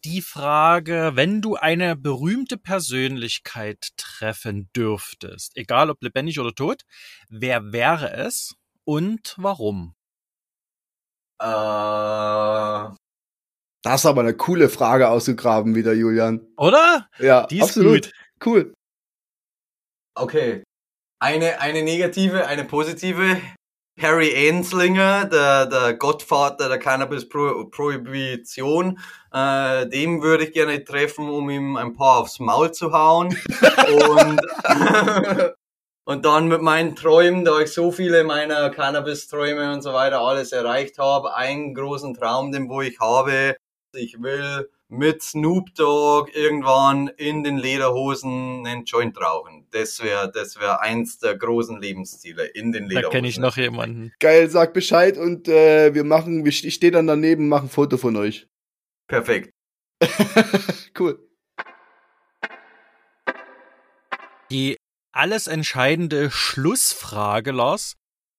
die 0.05 0.23
Frage, 0.23 1.13
wenn 1.15 1.43
du 1.43 1.57
eine 1.57 1.95
berühmte 1.95 2.57
Persönlichkeit 2.57 3.89
treffen 3.99 4.71
dürftest, 4.75 5.55
egal 5.57 5.91
ob 5.91 6.03
lebendig 6.03 6.41
oder 6.41 6.55
tot, 6.55 6.83
wer 7.29 7.73
wäre 7.73 8.11
es 8.15 8.55
und 8.85 9.35
warum? 9.37 9.95
Äh, 11.39 12.95
Das 13.83 14.01
ist 14.01 14.07
aber 14.07 14.23
eine 14.23 14.35
coole 14.35 14.71
Frage 14.71 15.11
ausgegraben 15.11 15.75
wieder, 15.75 15.93
Julian. 15.93 16.41
Oder? 16.57 17.09
Ja, 17.19 17.47
Die 17.47 17.59
ist 17.59 17.65
absolut. 17.65 18.05
gut. 18.05 18.13
Cool. 18.45 18.75
okay. 20.15 20.63
Eine, 21.19 21.61
eine 21.61 21.83
negative, 21.83 22.47
eine 22.47 22.65
positive. 22.65 23.41
Harry 24.01 24.49
Anslinger, 24.51 25.25
der, 25.25 25.67
der 25.67 25.95
Gottvater 25.95 26.69
der 26.69 26.79
Cannabis-Prohibition, 26.79 28.99
äh, 29.33 29.89
dem 29.89 30.23
würde 30.23 30.45
ich 30.45 30.53
gerne 30.53 30.85
treffen, 30.85 31.29
um 31.31 31.49
ihm 31.49 31.77
ein 31.77 31.95
paar 31.95 32.19
aufs 32.19 32.39
Maul 32.39 32.73
zu 32.73 32.93
hauen. 32.93 33.35
und, 34.09 34.39
und 36.05 36.27
dann 36.27 36.49
mit 36.49 36.61
meinen 36.61 36.95
Träumen, 36.95 37.47
da 37.47 37.61
ich 37.61 37.73
so 37.73 37.91
viele 37.91 38.25
meiner 38.25 38.69
Cannabis-Träume 38.69 39.73
und 39.73 39.81
so 39.81 39.95
weiter 39.95 40.21
alles 40.21 40.53
erreicht 40.53 40.99
habe, 40.99 41.35
einen 41.35 41.75
großen 41.75 42.13
Traum, 42.15 42.53
den 42.53 42.69
wo 42.69 42.83
ich 42.83 43.01
habe, 43.01 43.57
ich 43.95 44.21
will 44.21 44.69
mit 44.89 45.23
Snoop 45.23 45.75
Dogg 45.75 46.31
irgendwann 46.33 47.09
in 47.17 47.43
den 47.43 47.57
Lederhosen 47.59 48.65
einen 48.67 48.85
Joint 48.85 49.21
rauchen. 49.21 49.67
Das 49.73 50.03
wäre 50.03 50.31
das 50.31 50.61
wär 50.61 50.81
eins 50.81 51.19
der 51.19 51.37
großen 51.37 51.81
Lebensziele, 51.81 52.45
in 52.47 52.73
den 52.73 52.85
Da 52.85 52.89
Lederhosen. 52.89 53.11
kenne 53.11 53.29
ich 53.29 53.39
noch 53.39 53.57
jemanden. 53.57 54.13
Geil, 54.21 54.49
sag 54.49 54.73
Bescheid 54.75 55.19
und 55.19 55.49
äh, 55.49 55.93
wir 55.95 56.05
machen, 56.05 56.47
ich 56.47 56.75
stehe 56.75 56.93
dann 56.93 57.07
daneben, 57.07 57.49
mache 57.49 57.65
ein 57.67 57.69
Foto 57.71 57.97
von 57.97 58.17
euch. 58.17 58.47
Perfekt. 59.09 59.51
cool. 60.99 61.19
Die 64.51 64.77
alles 65.13 65.47
entscheidende 65.49 66.31
Schlussfrage, 66.31 67.51
Lars, 67.51 67.95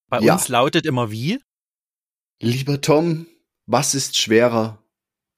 bei 0.09 0.19
Ja. 0.19 0.33
uns 0.33 0.47
lautet 0.47 0.85
immer 0.85 1.11
wie? 1.11 1.39
Lieber 2.41 2.79
Tom, 2.79 3.27
was 3.65 3.95
ist 3.95 4.15
schwerer? 4.17 4.81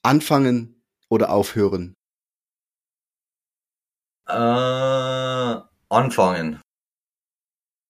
Anfangen 0.04 0.79
oder 1.10 1.32
aufhören? 1.32 1.96
Äh, 4.28 4.34
anfangen. 5.90 6.62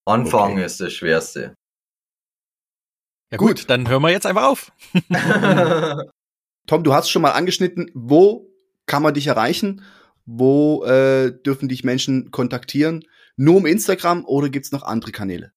Anfangen 0.06 0.54
Okay. 0.56 0.64
ist 0.64 0.80
das 0.80 0.92
Schwerste. 0.92 1.54
Ja 3.30 3.38
gut, 3.38 3.58
Gut. 3.58 3.70
dann 3.70 3.88
hören 3.88 4.02
wir 4.02 4.10
jetzt 4.10 4.26
einfach 4.26 4.44
auf. 4.48 4.72
Tom, 6.66 6.82
du 6.84 6.94
hast 6.94 7.10
schon 7.10 7.22
mal 7.22 7.32
angeschnitten, 7.32 7.90
wo 7.94 8.50
kann 8.86 9.02
man 9.02 9.14
dich 9.14 9.26
erreichen? 9.28 9.84
Wo 10.26 10.84
äh, 10.84 11.30
dürfen 11.42 11.68
dich 11.68 11.84
Menschen 11.84 12.30
kontaktieren? 12.30 13.04
Nur 13.36 13.56
um 13.56 13.66
Instagram 13.66 14.24
oder 14.24 14.48
gibt's 14.48 14.72
noch 14.72 14.82
andere 14.82 15.12
Kanäle? 15.12 15.52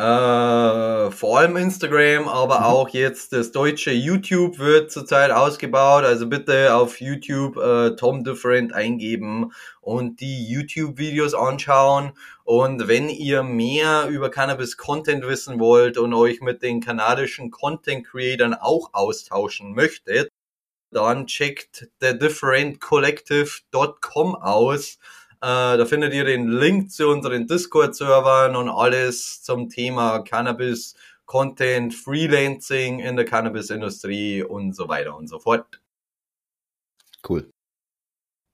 Äh, 0.00 1.10
vor 1.10 1.38
allem 1.38 1.58
Instagram, 1.58 2.26
aber 2.26 2.60
Mhm. 2.60 2.64
auch 2.64 2.88
jetzt 2.88 3.34
das 3.34 3.52
deutsche 3.52 3.90
YouTube 3.90 4.58
wird 4.58 4.90
zurzeit 4.90 5.30
ausgebaut. 5.30 6.04
Also 6.04 6.26
bitte 6.26 6.74
auf 6.74 7.00
YouTube 7.02 7.58
äh, 7.58 7.90
Tom 7.96 8.24
Different 8.24 8.72
eingeben 8.72 9.52
und 9.82 10.20
die 10.20 10.48
YouTube-Videos 10.48 11.34
anschauen. 11.34 12.12
Und 12.44 12.88
wenn 12.88 13.10
ihr 13.10 13.42
mehr 13.42 14.06
über 14.08 14.30
Cannabis-Content 14.30 15.26
wissen 15.26 15.60
wollt 15.60 15.98
und 15.98 16.14
euch 16.14 16.40
mit 16.40 16.62
den 16.62 16.80
kanadischen 16.80 17.50
Content-Creatern 17.50 18.54
auch 18.54 18.94
austauschen 18.94 19.74
möchtet, 19.74 20.30
dann 20.92 21.26
checkt 21.26 21.88
thedifferentcollective.com 22.00 24.34
aus. 24.36 24.98
Äh, 25.42 25.78
da 25.78 25.86
findet 25.86 26.12
ihr 26.12 26.24
den 26.24 26.48
Link 26.48 26.90
zu 26.90 27.08
unseren 27.08 27.46
Discord-Servern 27.46 28.56
und 28.56 28.68
alles 28.68 29.42
zum 29.42 29.68
Thema 29.70 30.18
Cannabis, 30.20 30.94
Content, 31.24 31.94
Freelancing 31.94 32.98
in 32.98 33.16
der 33.16 33.24
Cannabis-Industrie 33.24 34.42
und 34.42 34.74
so 34.74 34.88
weiter 34.88 35.16
und 35.16 35.28
so 35.28 35.38
fort. 35.38 35.80
Cool. 37.26 37.50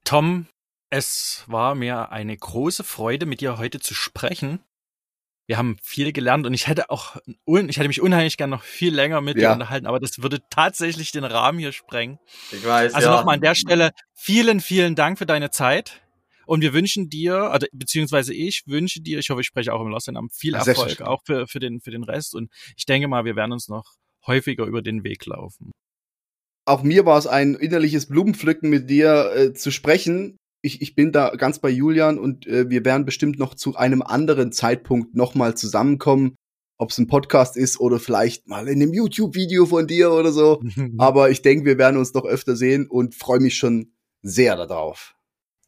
Tom, 0.05 0.47
es 0.91 1.43
war 1.49 1.75
mir 1.75 2.13
eine 2.13 2.37
große 2.37 2.85
Freude, 2.85 3.27
mit 3.27 3.41
dir 3.41 3.59
heute 3.59 3.81
zu 3.81 3.95
sprechen. 3.95 4.61
Wir 5.49 5.59
haben 5.59 5.77
viel 5.81 6.13
gelernt 6.13 6.45
und 6.47 6.55
ich 6.55 6.67
hätte 6.67 6.91
auch, 6.91 7.17
ich 7.47 7.77
hätte 7.77 7.87
mich 7.89 8.01
unheimlich 8.03 8.37
gern 8.37 8.51
noch 8.51 8.63
viel 8.63 8.95
länger 8.95 9.21
mit 9.21 9.37
dir 9.37 9.43
Ja. 9.43 9.53
unterhalten, 9.53 9.87
aber 9.87 10.01
das 10.01 10.21
würde 10.23 10.41
tatsächlich 10.51 11.13
den 11.13 11.25
Rahmen 11.25 11.59
hier 11.59 11.73
sprengen. 11.73 12.19
Ich 12.51 12.65
weiß, 12.65 12.95
Also 12.95 13.09
ja. 13.09 13.17
nochmal 13.17 13.37
an 13.37 13.41
der 13.41 13.55
Stelle 13.55 13.91
vielen, 14.15 14.61
vielen 14.61 14.97
Dank 14.97 15.19
für 15.19 15.27
deine 15.27 15.51
Zeit. 15.51 16.03
Und 16.47 16.63
wir 16.63 16.73
wünschen 16.73 17.11
dir, 17.11 17.51
also, 17.51 17.67
beziehungsweise 17.73 18.33
ich 18.33 18.63
wünsche 18.67 19.01
dir, 19.01 19.19
ich 19.19 19.29
hoffe, 19.31 19.41
ich 19.41 19.47
spreche 19.47 19.75
auch 19.75 19.81
im 19.81 19.89
Lost 19.89 20.11
Namen, 20.11 20.31
viel 20.31 20.53
Ja, 20.53 20.65
Erfolg 20.65 21.03
auch 21.03 21.21
für, 21.25 21.47
für, 21.47 21.59
den, 21.59 21.81
für 21.81 21.91
den 21.91 22.05
Rest. 22.05 22.35
Und 22.35 22.51
ich 22.77 22.87
denke 22.87 23.09
mal, 23.09 23.25
wir 23.25 23.37
werden 23.37 23.53
uns 23.53 23.69
noch 23.69 23.85
häufiger 24.27 24.65
über 24.65 24.81
den 24.81 25.05
Weg 25.05 25.27
laufen. 25.27 25.73
Auch 26.65 26.83
mir 26.83 27.05
war 27.05 27.19
es 27.19 27.27
ein 27.27 27.55
innerliches 27.55 28.07
Blumenpflücken, 28.07 28.71
mit 28.71 28.89
dir 28.89 29.33
äh, 29.35 29.53
zu 29.53 29.71
sprechen. 29.71 30.37
Ich, 30.63 30.83
ich 30.83 30.95
bin 30.95 31.13
da 31.13 31.31
ganz 31.37 31.61
bei 31.61 31.71
Julian 31.71 32.19
und 32.19 32.47
äh, 32.47 32.69
wir 32.71 32.85
werden 32.85 33.05
bestimmt 33.05 33.39
noch 33.39 33.55
zu 33.55 33.77
einem 33.77 34.03
anderen 34.03 34.53
Zeitpunkt 34.53 35.15
nochmal 35.15 35.57
zusammenkommen. 35.57 36.37
Ob 36.79 36.91
es 36.91 36.99
ein 36.99 37.07
Podcast 37.07 37.57
ist 37.57 37.81
oder 37.81 37.99
vielleicht 37.99 38.49
mal 38.49 38.69
in 38.69 38.83
einem 38.83 38.93
YouTube-Video 38.93 39.67
von 39.67 39.87
dir 39.87 40.13
oder 40.13 40.33
so. 40.33 40.61
Aber 40.99 41.31
ich 41.31 41.43
denke, 41.43 41.65
wir 41.65 41.79
werden 41.79 41.97
uns 41.97 42.15
noch 42.15 42.25
öfter 42.25 42.55
sehen 42.55 42.87
und 42.89 43.15
freue 43.15 43.41
mich 43.41 43.57
schon 43.57 43.95
sehr 44.23 44.57
darauf. 44.57 45.16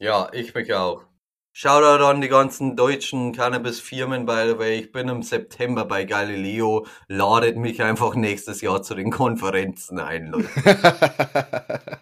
Ja, 0.01 0.29
ich 0.33 0.55
mich 0.55 0.73
auch. 0.75 1.05
Shoutout 1.53 2.05
an 2.05 2.21
die 2.21 2.29
ganzen 2.29 2.77
deutschen 2.77 3.33
Cannabis-Firmen, 3.33 4.27
by 4.27 4.45
the 4.47 4.59
way. 4.59 4.79
Ich 4.79 4.93
bin 4.93 5.09
im 5.09 5.25
September 5.25 5.85
bei 5.87 6.05
Galileo. 6.05 6.87
Ladet 7.09 7.57
mich 7.57 7.83
einfach 7.83 8.15
nächstes 8.15 8.61
Jahr 8.61 8.81
zu 8.83 8.95
den 8.95 9.11
Konferenzen 9.11 9.99
ein, 9.99 10.29
Leute. 10.29 10.49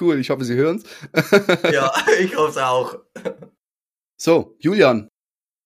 cool, 0.00 0.18
ich 0.18 0.30
hoffe, 0.30 0.46
Sie 0.46 0.54
hören's. 0.54 0.84
ja, 1.72 1.92
ich 2.18 2.34
hoffe 2.36 2.66
auch. 2.66 2.96
So, 4.16 4.56
Julian, 4.58 5.10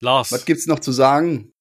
Lars, 0.01 0.33
was 0.33 0.45
gibt's 0.45 0.67
noch 0.67 0.81
zu 0.81 0.91
sagen? 0.91 1.53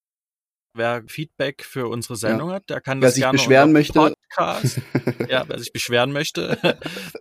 Wer 0.77 1.03
Feedback 1.07 1.63
für 1.63 1.87
unsere 1.87 2.15
Sendung 2.15 2.51
hat, 2.51 2.69
der 2.69 2.81
kann 2.81 3.01
Wer 3.01 3.07
das 3.09 3.15
sich 3.15 3.23
gerne 3.23 3.37
beschweren 3.37 3.71
möchte. 3.71 4.13
Podcast, 4.29 4.81
ja, 5.29 5.43
wer 5.47 5.57
sich 5.59 5.71
beschweren 5.73 6.11
möchte, 6.11 6.57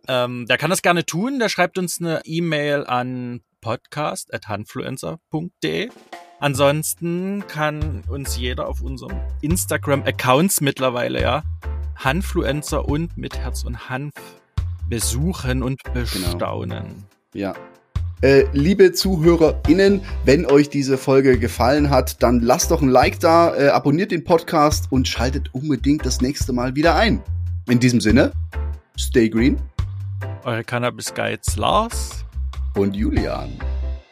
ähm, 0.08 0.46
der 0.46 0.58
kann 0.58 0.70
das 0.70 0.82
gerne 0.82 1.04
tun. 1.06 1.38
Der 1.38 1.48
schreibt 1.48 1.78
uns 1.78 2.00
eine 2.00 2.20
E-Mail 2.24 2.84
an 2.86 3.40
podcast@hanfluencer.de. 3.60 5.88
Ansonsten 6.38 7.46
kann 7.48 8.04
uns 8.08 8.36
jeder 8.36 8.68
auf 8.68 8.82
unserem 8.82 9.18
Instagram-Accounts 9.40 10.60
mittlerweile 10.60 11.22
ja 11.22 11.42
Hanfluencer 11.96 12.86
und 12.86 13.16
mit 13.16 13.38
Herz 13.38 13.64
und 13.64 13.88
Hanf 13.88 14.12
besuchen 14.88 15.62
und 15.62 15.82
Genau. 15.84 16.00
bestaunen. 16.04 17.06
Ja. 17.32 17.54
Äh, 18.22 18.44
liebe 18.52 18.92
ZuhörerInnen, 18.92 20.00
wenn 20.24 20.46
euch 20.46 20.70
diese 20.70 20.96
Folge 20.96 21.38
gefallen 21.38 21.90
hat, 21.90 22.22
dann 22.22 22.40
lasst 22.40 22.70
doch 22.70 22.80
ein 22.80 22.88
Like 22.88 23.20
da, 23.20 23.54
äh, 23.54 23.68
abonniert 23.68 24.10
den 24.10 24.24
Podcast 24.24 24.86
und 24.90 25.06
schaltet 25.06 25.50
unbedingt 25.52 26.06
das 26.06 26.22
nächste 26.22 26.54
Mal 26.54 26.74
wieder 26.74 26.96
ein. 26.96 27.22
In 27.68 27.78
diesem 27.78 28.00
Sinne, 28.00 28.32
stay 28.98 29.28
green 29.28 29.58
Eure 30.44 30.64
Cannabis 30.64 31.12
Guides 31.12 31.56
Lars 31.56 32.24
und 32.74 32.96
Julian. 32.96 33.50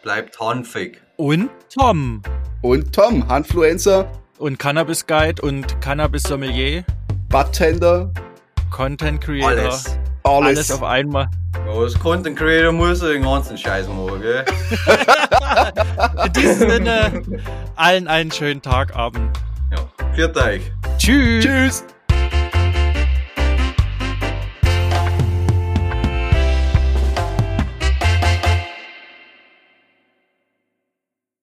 Bleibt 0.03 0.39
hanfig. 0.39 1.01
und 1.17 1.49
Tom 1.73 2.21
Und 2.61 2.93
Tom, 2.93 3.27
Handfluencer, 3.27 4.11
und 4.37 4.59
Cannabis 4.59 5.07
Guide 5.07 5.41
und 5.41 5.81
Cannabis 5.81 6.25
Sommelier, 6.25 6.85
Bartender, 7.31 8.13
Content 8.71 9.21
Creator, 9.23 9.49
Alles. 9.49 9.97
Alles. 10.25 10.47
alles 10.47 10.71
auf 10.73 10.83
einmal. 10.83 11.29
Ja, 11.67 11.73
als 11.73 11.99
Content 11.99 12.37
Creator 12.39 12.73
muss 12.73 13.01
den 13.01 13.23
ganzen 13.23 13.57
Scheiß 13.57 13.89
machen, 13.89 14.21
gell? 14.21 14.45
In 16.27 16.33
diesem 16.33 16.71
Sinne, 16.71 17.23
allen 17.77 18.09
einen 18.09 18.31
schönen 18.31 18.63
Tag, 18.63 18.97
Abend. 18.97 19.39
Ja. 19.71 19.79
Viert 20.15 20.37
euch. 20.37 20.63
Tschüss. 20.99 21.45
Tschüss. 21.45 21.85